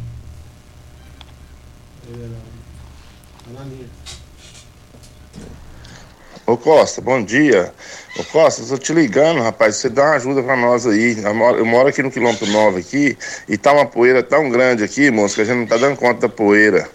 [6.45, 7.73] Ô Costa, bom dia.
[8.19, 11.21] Ô Costa, estou te ligando, rapaz, você dá uma ajuda para nós aí.
[11.21, 13.19] Eu moro, eu moro aqui no quilômetro 9 aqui
[13.49, 16.21] e tá uma poeira tão grande aqui, moço, que a gente não tá dando conta
[16.23, 16.89] da poeira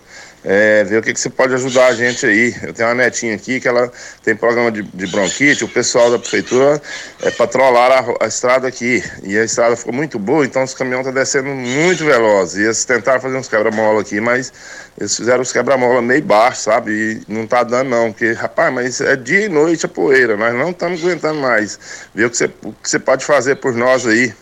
[0.44, 2.56] é, ver o que, que você pode ajudar a gente aí.
[2.64, 3.92] Eu tenho uma netinha aqui que ela
[4.24, 6.82] tem programa de, de bronquite, o pessoal da prefeitura
[7.22, 9.04] é, patrolar a, a, estrada aqui.
[9.24, 12.58] E a estrada ficou muito boa, então os caminhões estão descendo muito velozes.
[12.58, 14.52] E eles tentaram fazer uns quebra-mola aqui, mas
[15.00, 16.92] eles fizeram os quebra-mola meio baixo, sabe?
[16.92, 20.54] E não tá dando não, porque, rapaz, mas é dia e noite a poeira, nós
[20.54, 21.80] não estamos aguentando mais.
[22.16, 24.34] Ver o que você, o que você pode fazer por nós aí.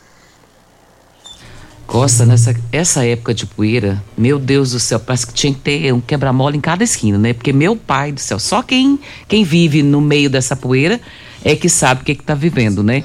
[1.89, 5.91] Costa, nessa essa época de poeira, meu Deus do céu, parece que tinha que ter
[5.91, 7.33] um quebra-mola em cada esquina, né?
[7.33, 11.01] Porque meu pai do céu, só quem, quem vive no meio dessa poeira
[11.43, 13.03] é que sabe o que está vivendo, né?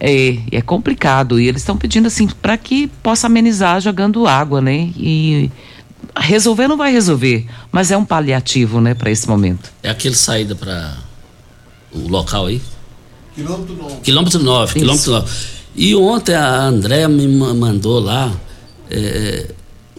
[0.00, 1.38] É, é complicado.
[1.38, 4.90] E eles estão pedindo assim para que possa amenizar jogando água, né?
[4.96, 5.50] E
[6.16, 9.70] resolver não vai resolver, mas é um paliativo, né, para esse momento.
[9.82, 10.96] É aquele saída para
[11.92, 12.62] o local aí?
[13.34, 13.96] Quilômetro 9.
[14.00, 15.57] Quilômetro 9, quilômetro 9.
[15.78, 18.32] E ontem a Andréa me mandou lá
[18.90, 19.46] é,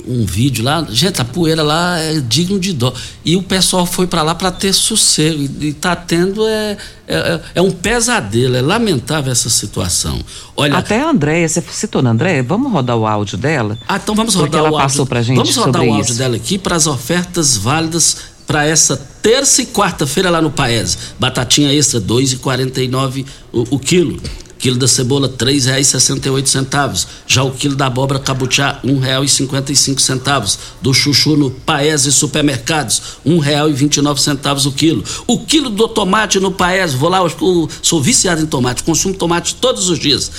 [0.06, 0.86] um vídeo lá.
[0.90, 2.94] Gente, a poeira lá é digno de dó.
[3.24, 5.48] E o pessoal foi para lá para ter sossego.
[5.62, 6.76] E está tendo é,
[7.08, 8.58] é, é, um pesadelo.
[8.58, 10.20] É lamentável essa situação.
[10.58, 13.78] Olha, Até a Andréia, você citou na Andréia, vamos rodar o áudio dela?
[13.88, 14.82] Ah, então vamos rodar ela o áudio.
[14.90, 16.18] passou pra gente Vamos rodar o áudio isso.
[16.18, 20.98] dela aqui para as ofertas válidas para essa terça e quarta-feira lá no Paese.
[21.18, 24.20] Batatinha extra, R$ 2,49 o, o quilo.
[24.60, 27.08] Quilo da cebola, R$ 3,68.
[27.26, 30.58] Já o quilo da abóbora cabuchá, R$ 1,55.
[30.82, 35.04] Do chuchu no Paese Supermercados, R$ 1,29 o quilo.
[35.26, 39.56] O quilo do tomate no Paese, vou lá, eu sou viciado em tomate, consumo tomate
[39.56, 40.30] todos os dias.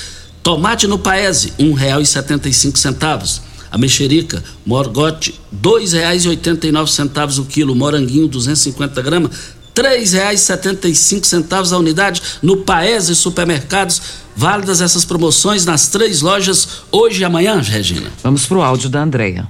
[0.42, 3.40] Tomate no Paese, R$ 1,75.
[3.70, 7.74] A mexerica, morgote, R$ 2,89 o quilo.
[7.74, 9.30] Moranguinho, 250 gramas,
[9.76, 14.20] R$ 3,75 a unidade no Paese Supermercados.
[14.36, 18.10] Válidas essas promoções nas três lojas hoje e amanhã, Regina.
[18.22, 19.46] Vamos pro áudio da Andréia.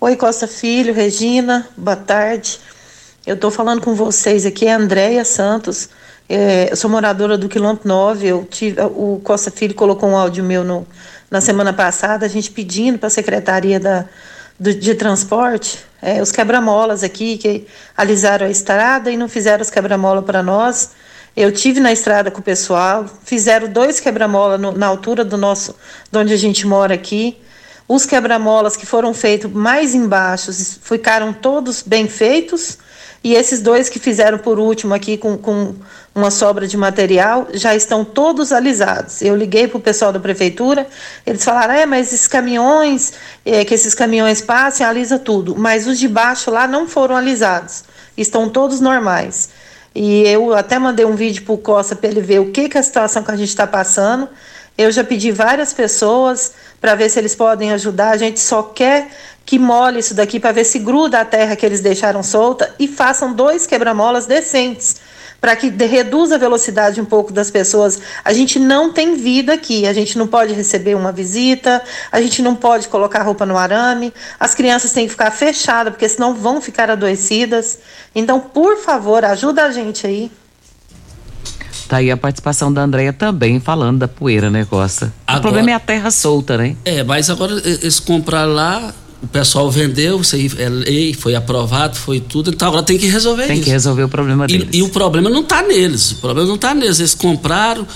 [0.00, 2.58] Oi, Costa Filho, Regina, boa tarde.
[3.26, 5.88] Eu estou falando com vocês aqui, é Andréia Santos.
[6.28, 8.26] É, eu sou moradora do quilômetro 9.
[8.26, 10.86] Eu tive, o Costa Filho colocou um áudio meu no,
[11.30, 14.06] na semana passada, a gente pedindo para a Secretaria da,
[14.58, 19.70] do, de Transporte é, os quebra-molas aqui, que alisaram a estrada e não fizeram os
[19.70, 20.90] quebra-mola para nós.
[21.34, 25.74] Eu tive na estrada com o pessoal, fizeram dois quebra-mola na altura do nosso,
[26.12, 27.38] de onde a gente mora aqui.
[27.88, 30.52] Os quebra-molas que foram feitos mais embaixo
[30.82, 32.76] ficaram todos bem feitos.
[33.24, 35.74] E esses dois que fizeram por último aqui com, com
[36.14, 39.22] uma sobra de material já estão todos alisados.
[39.22, 40.86] Eu liguei para o pessoal da prefeitura,
[41.24, 45.56] eles falaram: é, mas esses caminhões, é, que esses caminhões passem, alisa tudo.
[45.56, 49.48] Mas os de baixo lá não foram alisados, estão todos normais.
[49.94, 52.76] E eu até mandei um vídeo para o Costa para ele ver o que, que
[52.76, 54.28] é a situação que a gente está passando.
[54.76, 58.10] Eu já pedi várias pessoas para ver se eles podem ajudar.
[58.10, 59.08] A gente só quer
[59.46, 62.88] que mole isso daqui para ver se gruda a terra que eles deixaram solta e
[62.88, 64.96] façam dois quebra-molas decentes
[65.40, 68.00] para que de- reduza a velocidade um pouco das pessoas.
[68.24, 72.40] A gente não tem vida aqui, a gente não pode receber uma visita, a gente
[72.40, 76.62] não pode colocar roupa no arame, as crianças têm que ficar fechadas porque senão vão
[76.62, 77.78] ficar adoecidas.
[78.14, 80.32] Então, por favor, ajuda a gente aí.
[81.88, 85.06] Tá aí a participação da Andréia também falando da poeira, né, Costa?
[85.06, 86.74] O Agora- problema é a terra solta, né?
[86.86, 88.94] É, mas agora eles compraram lá,
[89.24, 93.06] o pessoal vendeu, isso aí é lei, foi aprovado, foi tudo, então agora tem que
[93.06, 93.64] resolver Tem isso.
[93.64, 94.68] que resolver o problema E, deles.
[94.72, 96.98] e o problema não está neles, o problema não está neles.
[97.00, 97.86] Eles compraram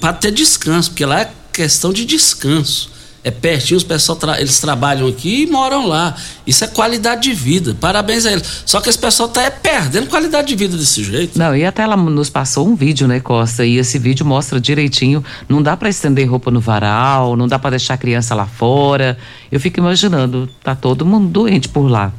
[0.00, 2.90] para ter descanso, porque lá é questão de descanso.
[3.26, 6.14] É pertinho, os pessoal tra- eles trabalham aqui e moram lá.
[6.46, 7.74] Isso é qualidade de vida.
[7.80, 8.44] Parabéns a eles.
[8.66, 11.38] Só que esse pessoal está perdendo qualidade de vida desse jeito.
[11.38, 13.64] Não, e até ela nos passou um vídeo, né, Costa?
[13.64, 15.24] E esse vídeo mostra direitinho.
[15.48, 19.16] Não dá pra estender roupa no varal, não dá pra deixar a criança lá fora.
[19.50, 22.12] Eu fico imaginando, tá todo mundo doente por lá.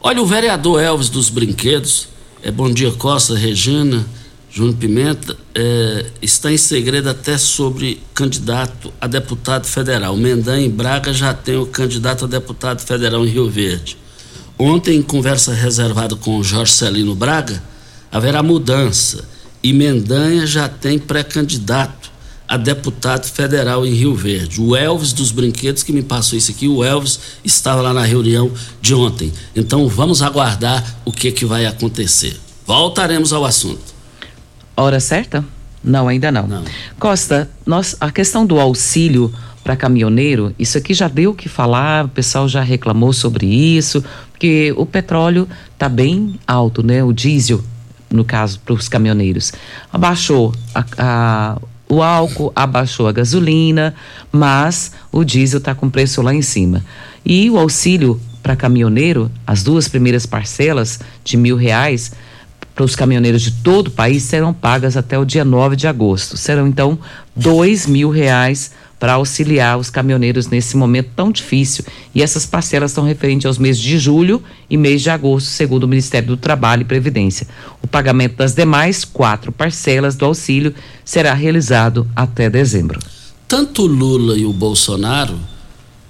[0.00, 2.08] Olha, o vereador Elvis dos Brinquedos,
[2.42, 4.04] é Bom Dia Costa, Regina,
[4.52, 10.16] Júnior Pimenta, é, está em segredo até sobre candidato a deputado federal.
[10.16, 13.96] Mendanha em Braga já tem o candidato a deputado federal em Rio Verde.
[14.58, 17.62] Ontem, em conversa reservada com o Jorge Celino Braga,
[18.10, 19.24] haverá mudança
[19.62, 22.10] e Mendanha já tem pré-candidato
[22.48, 24.60] a deputado federal em Rio Verde.
[24.60, 28.50] O Elvis dos Brinquedos que me passou isso aqui, o Elvis estava lá na reunião
[28.82, 29.32] de ontem.
[29.54, 32.36] Então vamos aguardar o que, que vai acontecer.
[32.66, 33.99] Voltaremos ao assunto.
[34.82, 35.44] Hora certa?
[35.82, 36.62] Não, ainda não.
[36.98, 39.32] Costa, nós, a questão do auxílio
[39.64, 44.02] para caminhoneiro, isso aqui já deu o que falar, o pessoal já reclamou sobre isso,
[44.30, 47.02] porque o petróleo está bem alto, né?
[47.04, 47.62] O diesel,
[48.10, 49.52] no caso, para os caminhoneiros.
[49.92, 51.58] Abaixou a- a-
[51.88, 53.94] o álcool, abaixou a gasolina,
[54.30, 56.84] mas o diesel está com preço lá em cima.
[57.24, 62.12] E o auxílio para caminhoneiro, as duas primeiras parcelas de mil reais,
[62.80, 66.38] para os caminhoneiros de todo o país serão pagas até o dia 9 de agosto.
[66.38, 66.98] Serão então
[67.36, 71.84] dois mil reais para auxiliar os caminhoneiros nesse momento tão difícil.
[72.14, 75.88] E essas parcelas são referentes aos meses de julho e mês de agosto, segundo o
[75.88, 77.46] Ministério do Trabalho e Previdência.
[77.82, 80.74] O pagamento das demais quatro parcelas do auxílio
[81.04, 82.98] será realizado até dezembro.
[83.46, 85.38] Tanto o Lula e o Bolsonaro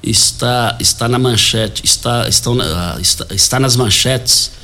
[0.01, 4.60] está, está na manchete, está, estão ah, está, está nas manchetes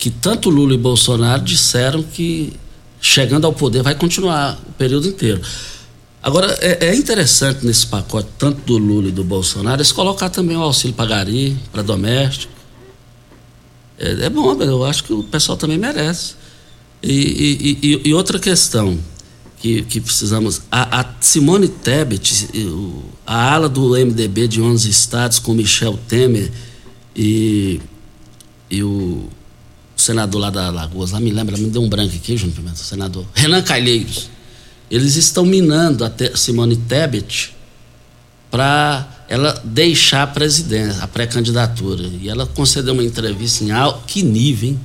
[0.00, 2.54] que tanto Lula e Bolsonaro disseram que
[3.02, 5.42] chegando ao poder vai continuar o período inteiro.
[6.22, 10.56] Agora, é, é interessante nesse pacote, tanto do Lula e do Bolsonaro, eles colocar também
[10.56, 12.50] o auxílio pagaria para doméstico.
[13.98, 16.34] É, é bom, eu acho que o pessoal também merece.
[17.02, 18.98] E, e- e- e outra questão
[19.58, 20.62] que, que precisamos.
[20.72, 22.48] A, a Simone Tebet,
[23.26, 26.50] a ala do MDB de 11 estados, com Michel Temer
[27.14, 27.80] e,
[28.70, 29.28] e o
[30.00, 32.84] senador lá da Lagoas, lá me lembra, me deu um branco aqui, Júnior Pimenta, o
[32.84, 33.26] senador.
[33.34, 34.30] Renan Calheiros.
[34.90, 37.54] Eles estão minando a Simone Tebet
[38.50, 42.02] para ela deixar a presidência, a pré-candidatura.
[42.20, 44.80] E ela concedeu uma entrevista em alto, que nível, hein?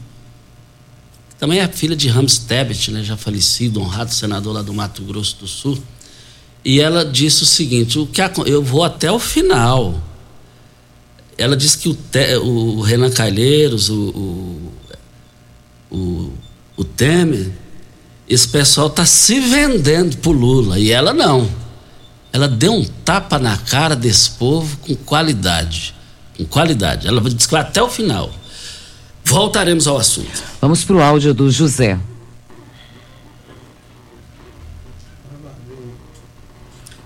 [1.40, 5.38] Também é filha de Ramos Tebet, né, já falecido, honrado senador lá do Mato Grosso
[5.40, 5.78] do Sul.
[6.64, 10.02] E ela disse o seguinte: o que eu vou até o final.
[11.38, 14.72] Ela disse que o, Te- o Renan Calheiros, o, o,
[15.92, 16.32] o,
[16.76, 17.52] o Temer,
[18.28, 20.80] esse pessoal está se vendendo pro Lula.
[20.80, 21.50] E ela não.
[22.34, 25.96] Ela deu um tapa na cara desse povo com qualidade.
[26.38, 27.08] Com qualidade.
[27.08, 28.32] Ela vai até o final.
[29.24, 30.44] Voltaremos ao assunto.
[30.62, 31.98] Vamos para o áudio do José.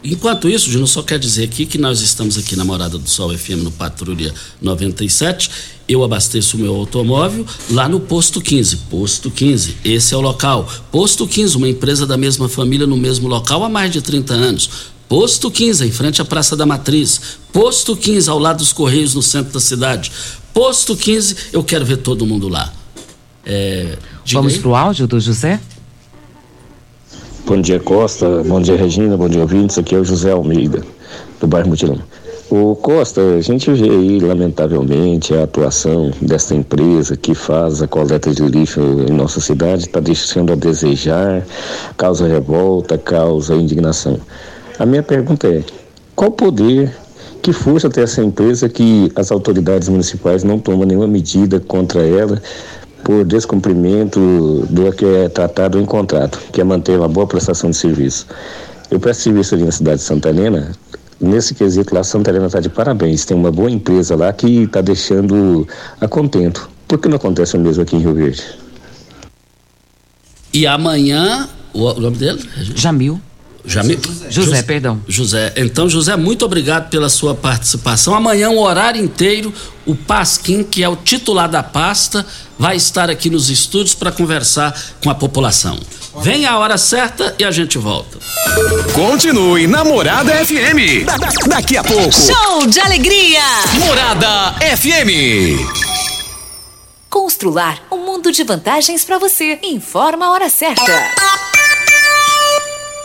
[0.03, 3.37] Enquanto isso, Júnior, só quer dizer aqui que nós estamos aqui na Morada do Sol
[3.37, 5.49] FM no Patrulha 97.
[5.89, 8.77] Eu abasteço o meu automóvel lá no Posto 15.
[8.89, 10.69] Posto 15, esse é o local.
[10.89, 14.69] Posto 15, uma empresa da mesma família no mesmo local há mais de 30 anos.
[15.09, 17.19] Posto 15, em frente à Praça da Matriz.
[17.51, 20.11] Posto 15, ao lado dos Correios, no centro da cidade.
[20.53, 22.71] Posto 15, eu quero ver todo mundo lá.
[23.45, 23.97] É,
[24.31, 24.59] Vamos aí.
[24.59, 25.59] para o áudio do José?
[27.49, 28.43] Bom dia, Costa.
[28.45, 29.17] Bom dia, Regina.
[29.17, 29.75] Bom dia, ouvintes.
[29.79, 30.83] Aqui é o José Almeida,
[31.41, 31.97] do bairro Mutirão.
[32.47, 38.29] O Costa, a gente vê aí, lamentavelmente, a atuação desta empresa que faz a coleta
[38.29, 41.43] de lixo em nossa cidade está deixando a desejar,
[41.97, 44.19] causa revolta, causa indignação.
[44.77, 45.63] A minha pergunta é:
[46.15, 46.95] qual poder,
[47.41, 52.39] que força tem essa empresa que as autoridades municipais não tomam nenhuma medida contra ela
[53.09, 57.75] por descumprimento do que é tratado em contrato, que é manter uma boa prestação de
[57.75, 58.27] serviço?
[58.91, 60.73] Eu presto serviço ali na cidade de Santa Helena,
[61.19, 63.25] nesse quesito lá, Santa Helena está de parabéns.
[63.25, 65.67] Tem uma boa empresa lá que está deixando
[65.99, 66.69] a contento.
[66.87, 68.43] Por que não acontece o mesmo aqui em Rio Verde?
[70.53, 72.47] E amanhã, o, o nome dele?
[72.75, 73.19] Jamil.
[73.69, 73.99] Jamil?
[74.29, 74.99] José, perdão.
[75.07, 75.53] José.
[75.55, 78.15] Então, José, muito obrigado pela sua participação.
[78.15, 79.53] Amanhã, um horário inteiro,
[79.85, 82.25] o Pasquim, que é o titular da pasta,
[82.57, 85.79] vai estar aqui nos estúdios para conversar com a população.
[86.21, 88.17] Vem a hora certa e a gente volta.
[88.93, 91.05] Continue na Morada FM.
[91.05, 92.11] Da- da- daqui a pouco.
[92.11, 93.41] Show de alegria!
[93.85, 95.59] Morada FM.
[97.09, 99.59] Constrular um mundo de vantagens para você.
[99.63, 100.83] Informa a hora certa.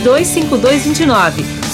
[0.00, 1.65] 3622-5229.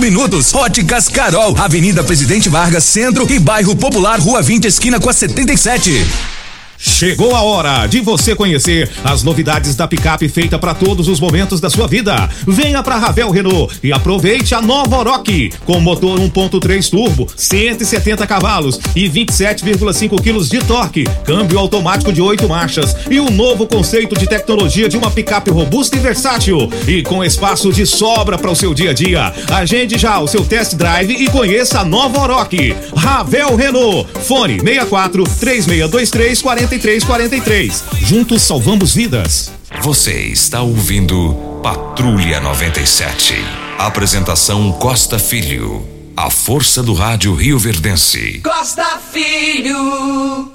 [0.00, 0.54] minutos.
[0.54, 6.45] Óticas Carol, Avenida Presidente Vargas, Centro e Bairro Popular, Rua 20, esquina com a 77.
[6.78, 11.60] Chegou a hora de você conhecer as novidades da picape feita para todos os momentos
[11.60, 12.28] da sua vida.
[12.46, 18.78] Venha para Ravel Renault e aproveite a nova Oroch com motor 1.3 turbo, 170 cavalos
[18.94, 24.26] e 27,5 quilos de torque, câmbio automático de 8 marchas e o novo conceito de
[24.26, 28.74] tecnologia de uma picape robusta e versátil e com espaço de sobra para o seu
[28.74, 29.32] dia a dia.
[29.50, 32.76] Agende já o seu test drive e conheça a nova Oroch.
[32.96, 34.08] Ravel Renault.
[34.22, 37.84] Fone 64 3623 4343.
[38.00, 39.52] Juntos salvamos vidas.
[39.82, 43.34] Você está ouvindo Patrulha 97.
[43.78, 45.86] Apresentação Costa Filho.
[46.16, 48.40] A força do rádio Rio Verdense.
[48.42, 50.50] Costa Filho.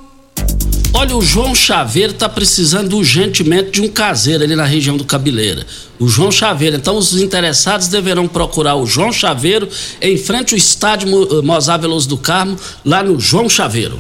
[0.94, 5.66] Olha, o João Chaveiro tá precisando urgentemente de um caseiro ali na região do Cabeleira.
[5.98, 6.76] O João Chaveiro.
[6.76, 9.70] Então, os interessados deverão procurar o João Chaveiro
[10.02, 13.98] em frente ao estádio eh, Mozar Veloso do Carmo, lá no João Chaveiro.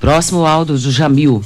[0.00, 1.42] Próximo áudio do Jamil.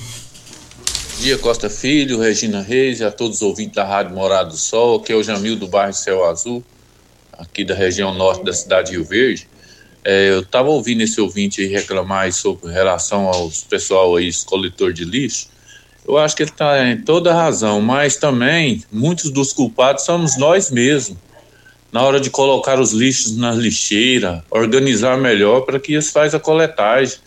[1.21, 5.13] dia, Costa Filho, Regina Reis a todos os ouvintes da Rádio Morado do Sol, que
[5.13, 6.65] é o Jamil do bairro Céu Azul,
[7.33, 9.49] aqui da região norte da cidade de Rio Verde.
[10.05, 15.49] É, eu estava ouvindo esse ouvinte reclamar sobre relação aos pessoal aí, coletor de lixo.
[16.07, 20.71] Eu acho que ele está em toda razão, mas também muitos dos culpados somos nós
[20.71, 21.19] mesmos.
[21.93, 26.41] Na hora de colocar os lixos na lixeira, organizar melhor para que isso faz a
[26.41, 27.19] coletagem.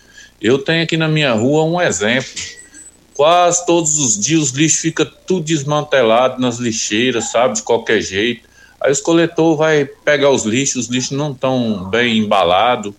[0.41, 2.31] Eu tenho aqui na minha rua um exemplo.
[3.13, 8.49] Quase todos os dias os lixos ficam tudo desmantelado nas lixeiras, sabe, de qualquer jeito.
[8.79, 12.93] Aí os coletor vai pegar os lixos, os lixos não estão bem embalados,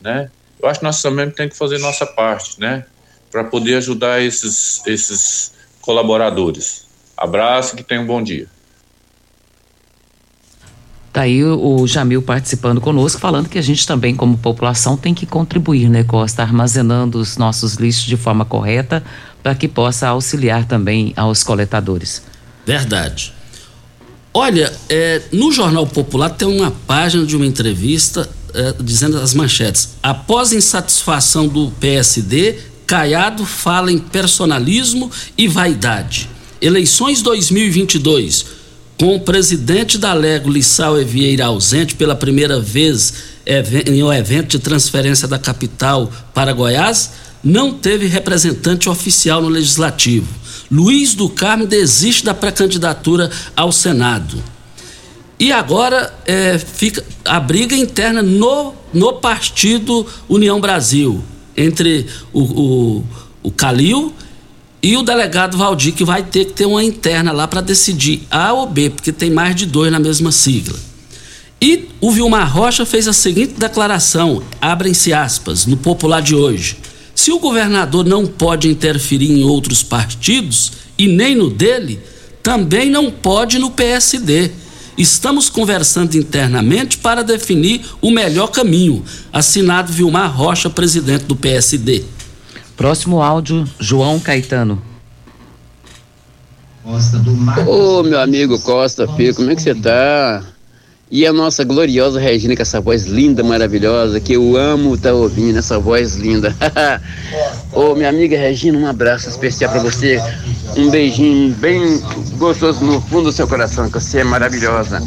[0.00, 0.30] né?
[0.58, 2.86] Eu acho que nós também temos que fazer nossa parte, né?
[3.30, 6.86] Para poder ajudar esses, esses colaboradores.
[7.14, 8.48] Abraço e que tenham um bom dia.
[11.16, 15.24] Tá aí o Jamil participando conosco, falando que a gente também, como população, tem que
[15.24, 19.02] contribuir, né, Costa, armazenando os nossos lixos de forma correta
[19.42, 22.20] para que possa auxiliar também aos coletadores.
[22.66, 23.32] Verdade.
[24.34, 29.94] Olha, é, no Jornal Popular tem uma página de uma entrevista é, dizendo as manchetes.
[30.02, 36.28] Após insatisfação do PSD, Caiado fala em personalismo e vaidade.
[36.60, 38.55] Eleições 2022
[38.98, 43.12] com o presidente da Lego, Lissau Evieira, ausente pela primeira vez
[43.86, 47.12] em um evento de transferência da capital para Goiás,
[47.44, 50.26] não teve representante oficial no Legislativo.
[50.70, 54.42] Luiz do Carmo desiste da pré-candidatura ao Senado.
[55.38, 61.22] E agora é, fica a briga interna no, no partido União Brasil,
[61.56, 63.04] entre o, o,
[63.42, 64.12] o Calil
[64.86, 68.52] e o delegado Valdir, que vai ter que ter uma interna lá para decidir A
[68.52, 70.78] ou B, porque tem mais de dois na mesma sigla.
[71.60, 76.76] E o Vilmar Rocha fez a seguinte declaração, abrem-se aspas, no popular de hoje.
[77.16, 81.98] Se o governador não pode interferir em outros partidos, e nem no dele,
[82.40, 84.52] também não pode no PSD.
[84.96, 89.04] Estamos conversando internamente para definir o melhor caminho.
[89.32, 92.04] Assinado Vilmar Rocha, presidente do PSD.
[92.76, 94.82] Próximo áudio, João Caetano.
[97.66, 100.44] Ô, meu amigo Costa Filho, como é que você tá?
[101.10, 105.14] E a nossa gloriosa Regina, com essa voz linda, maravilhosa, que eu amo estar tá
[105.14, 106.54] ouvindo, essa voz linda.
[107.72, 110.20] Ô, minha amiga Regina, um abraço especial para você.
[110.76, 112.02] Um beijinho bem
[112.36, 115.00] gostoso no fundo do seu coração, que você é maravilhosa.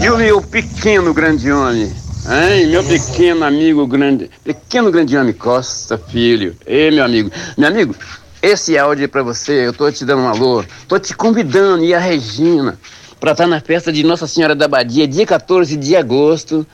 [0.00, 1.92] E o meu pequeno grande homem,
[2.24, 6.56] Hein, meu pequeno amigo grande, pequeno grande homem Costa Filho.
[6.64, 7.96] Ei, meu amigo, meu amigo,
[8.40, 11.92] esse áudio é pra você, eu tô te dando um alô, tô te convidando e
[11.92, 12.78] a Regina
[13.18, 16.64] para estar tá na festa de Nossa Senhora da Badia, dia 14 de agosto,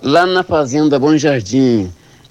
[0.00, 1.90] lá na Fazenda Bom Jardim.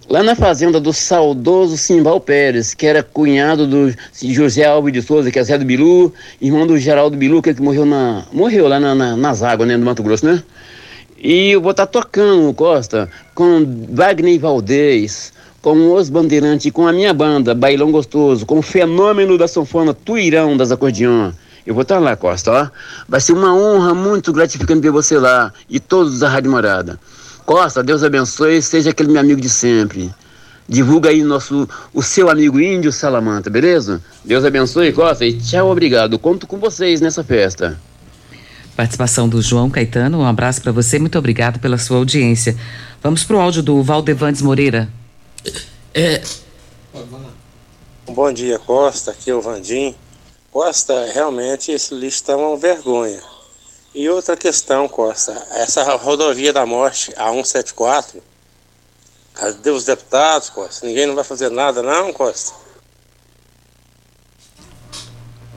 [0.09, 5.31] Lá na fazenda do saudoso Simbal Pérez, que era cunhado do José Alves de Souza,
[5.31, 8.67] que é Zé do Bilu, irmão do Geraldo Bilu, que, é que morreu, na, morreu
[8.67, 10.43] lá na, na, nas águas, né, do Mato Grosso, né?
[11.23, 16.91] E eu vou estar tá tocando, Costa, com Wagner Valdez, com os Bandeirantes, com a
[16.91, 21.35] minha banda, Bailão Gostoso, com o fenômeno da sanfona Tuirão das Acordeões.
[21.63, 22.67] Eu vou estar tá lá, Costa, ó.
[23.07, 26.99] Vai ser uma honra muito gratificante ver você lá e todos da Rádio Morada.
[27.45, 30.09] Costa, Deus abençoe, seja aquele meu amigo de sempre.
[30.67, 34.01] Divulga aí nosso, o seu amigo índio Salamanta, beleza?
[34.25, 36.17] Deus abençoe, Costa, e tchau, obrigado.
[36.17, 37.77] Conto com vocês nessa festa.
[38.75, 42.57] Participação do João Caetano, um abraço para você, muito obrigado pela sua audiência.
[43.03, 44.89] Vamos para o áudio do Valdevandes Moreira.
[45.93, 46.21] É.
[48.07, 49.95] Bom dia, Costa, aqui é o Vandim.
[50.51, 53.21] Costa, realmente esse lixo está uma vergonha.
[53.93, 58.21] E outra questão, Costa, essa rodovia da morte, a 174,
[59.33, 60.85] cadê os deputados, Costa?
[60.87, 62.60] Ninguém não vai fazer nada, não, Costa?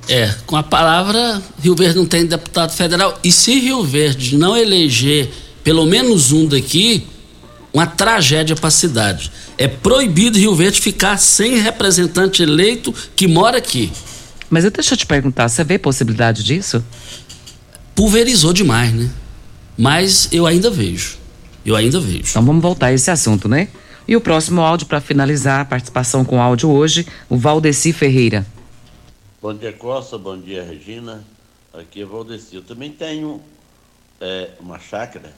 [0.08, 3.18] É, com a palavra, Rio Verde não tem deputado federal.
[3.24, 5.30] E se Rio Verde não eleger
[5.64, 7.06] pelo menos um daqui,
[7.72, 9.32] uma tragédia para a cidade.
[9.56, 13.90] É proibido Rio Verde ficar sem representante eleito que mora aqui.
[14.50, 16.84] Mas deixa eu te perguntar, você vê possibilidade disso?
[17.94, 19.10] Pulverizou demais, né?
[19.76, 21.16] Mas eu ainda vejo.
[21.64, 22.26] Eu ainda vejo.
[22.30, 23.68] Então vamos voltar a esse assunto, né?
[24.06, 28.46] E o próximo áudio para finalizar a participação com áudio hoje, o Valdeci Ferreira.
[29.44, 30.16] Bom dia, Costa.
[30.16, 31.22] Bom dia, Regina.
[31.70, 32.56] Aqui é Valdeci.
[32.56, 33.42] Eu também tenho
[34.18, 35.34] é, uma chácara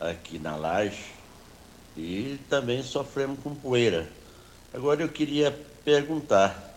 [0.00, 1.04] aqui na laje
[1.96, 4.10] e também sofremos com poeira.
[4.74, 6.68] Agora eu queria perguntar,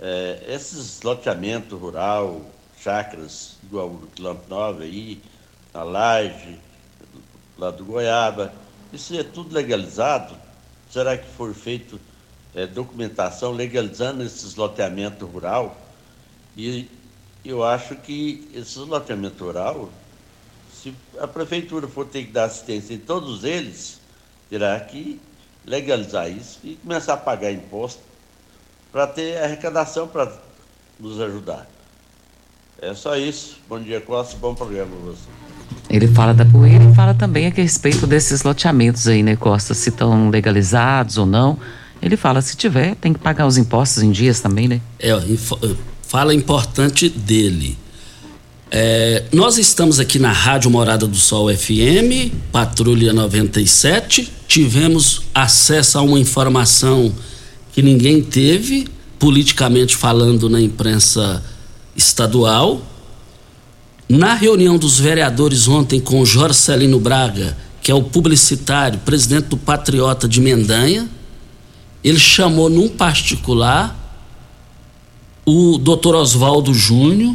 [0.00, 2.50] é, esses loteamentos rural,
[2.80, 5.22] chácaras, igual o quilômetro 9 aí,
[5.72, 6.58] na laje,
[7.56, 8.52] lá do Goiaba,
[8.92, 10.34] isso é tudo legalizado?
[10.90, 12.00] Será que foi feito
[12.56, 15.81] é, documentação legalizando esses loteamentos rural?
[16.56, 16.88] E
[17.44, 19.90] eu acho que esse loteamento rural,
[20.72, 24.00] se a prefeitura for ter que dar assistência em todos eles,
[24.50, 25.20] terá que
[25.64, 28.00] legalizar isso e começar a pagar imposto
[28.90, 30.32] para ter arrecadação para
[31.00, 31.66] nos ajudar.
[32.80, 33.58] É só isso.
[33.68, 34.36] Bom dia, Costa.
[34.36, 35.28] Bom programa para você.
[35.88, 39.72] Ele fala da poeira e fala também a respeito desses loteamentos aí, né, Costa?
[39.72, 41.58] Se estão legalizados ou não.
[42.00, 44.80] Ele fala, se tiver, tem que pagar os impostos em dias também, né?
[44.98, 45.12] É,
[46.12, 47.74] fala importante dele.
[48.70, 54.30] É, nós estamos aqui na Rádio Morada do Sol FM, Patrulha 97.
[54.46, 57.10] Tivemos acesso a uma informação
[57.72, 58.88] que ninguém teve,
[59.18, 61.42] politicamente falando na imprensa
[61.96, 62.82] estadual.
[64.06, 70.28] Na reunião dos vereadores ontem com Jorcelino Braga, que é o publicitário, presidente do Patriota
[70.28, 71.08] de Mendanha,
[72.04, 74.01] ele chamou num particular
[75.44, 77.34] o doutor Oswaldo Júnior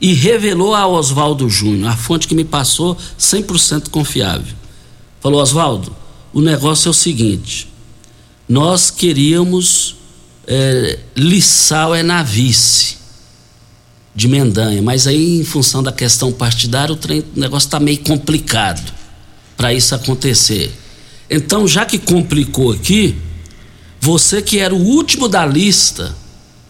[0.00, 4.54] e revelou a Oswaldo Júnior, a fonte que me passou 100% confiável.
[5.20, 5.94] Falou: Oswaldo,
[6.32, 7.68] o negócio é o seguinte:
[8.48, 9.96] nós queríamos
[10.46, 12.96] é, Lissau é na vice
[14.14, 17.98] de Mendanha, mas aí, em função da questão partidária, o, trem, o negócio está meio
[17.98, 18.92] complicado
[19.56, 20.72] para isso acontecer.
[21.28, 23.16] Então, já que complicou aqui,
[24.00, 26.14] você que era o último da lista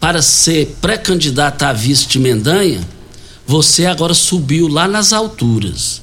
[0.00, 2.80] para ser pré-candidato a vice de Mendanha,
[3.46, 6.02] você agora subiu lá nas alturas.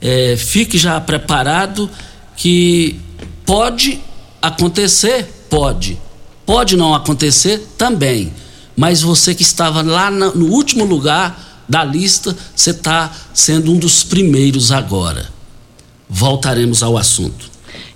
[0.00, 1.90] É, fique já preparado
[2.36, 2.98] que
[3.44, 4.00] pode
[4.40, 5.98] acontecer, pode.
[6.46, 8.32] Pode não acontecer também.
[8.76, 14.02] Mas você que estava lá no último lugar da lista, você está sendo um dos
[14.02, 15.28] primeiros agora.
[16.08, 17.49] Voltaremos ao assunto.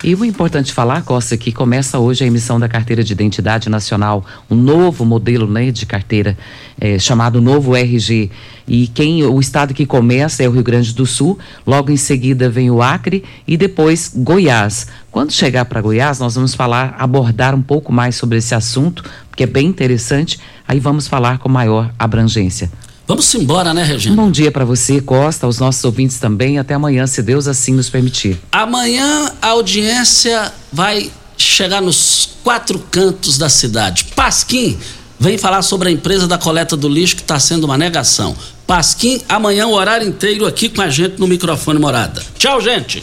[0.07, 3.71] E o importante falar, Costa, é que começa hoje a emissão da carteira de identidade
[3.71, 6.37] nacional, um novo modelo né, de carteira
[6.79, 8.31] é, chamado Novo RG.
[8.69, 12.51] E quem o estado que começa é o Rio Grande do Sul, logo em seguida
[12.51, 14.89] vem o Acre e depois Goiás.
[15.11, 19.45] Quando chegar para Goiás, nós vamos falar, abordar um pouco mais sobre esse assunto, porque
[19.45, 20.39] é bem interessante.
[20.69, 22.71] Aí vamos falar com maior abrangência.
[23.07, 24.17] Vamos embora, né, Regina?
[24.17, 26.59] Bom dia para você, Costa, aos nossos ouvintes também.
[26.59, 28.41] Até amanhã, se Deus assim nos permitir.
[28.51, 34.07] Amanhã a audiência vai chegar nos quatro cantos da cidade.
[34.17, 34.79] Pasquim
[35.21, 38.35] vem falar sobre a empresa da coleta do lixo que está sendo uma negação.
[38.67, 42.23] Pasquim, amanhã o horário inteiro aqui com a gente no microfone morada.
[42.39, 43.03] Tchau, gente.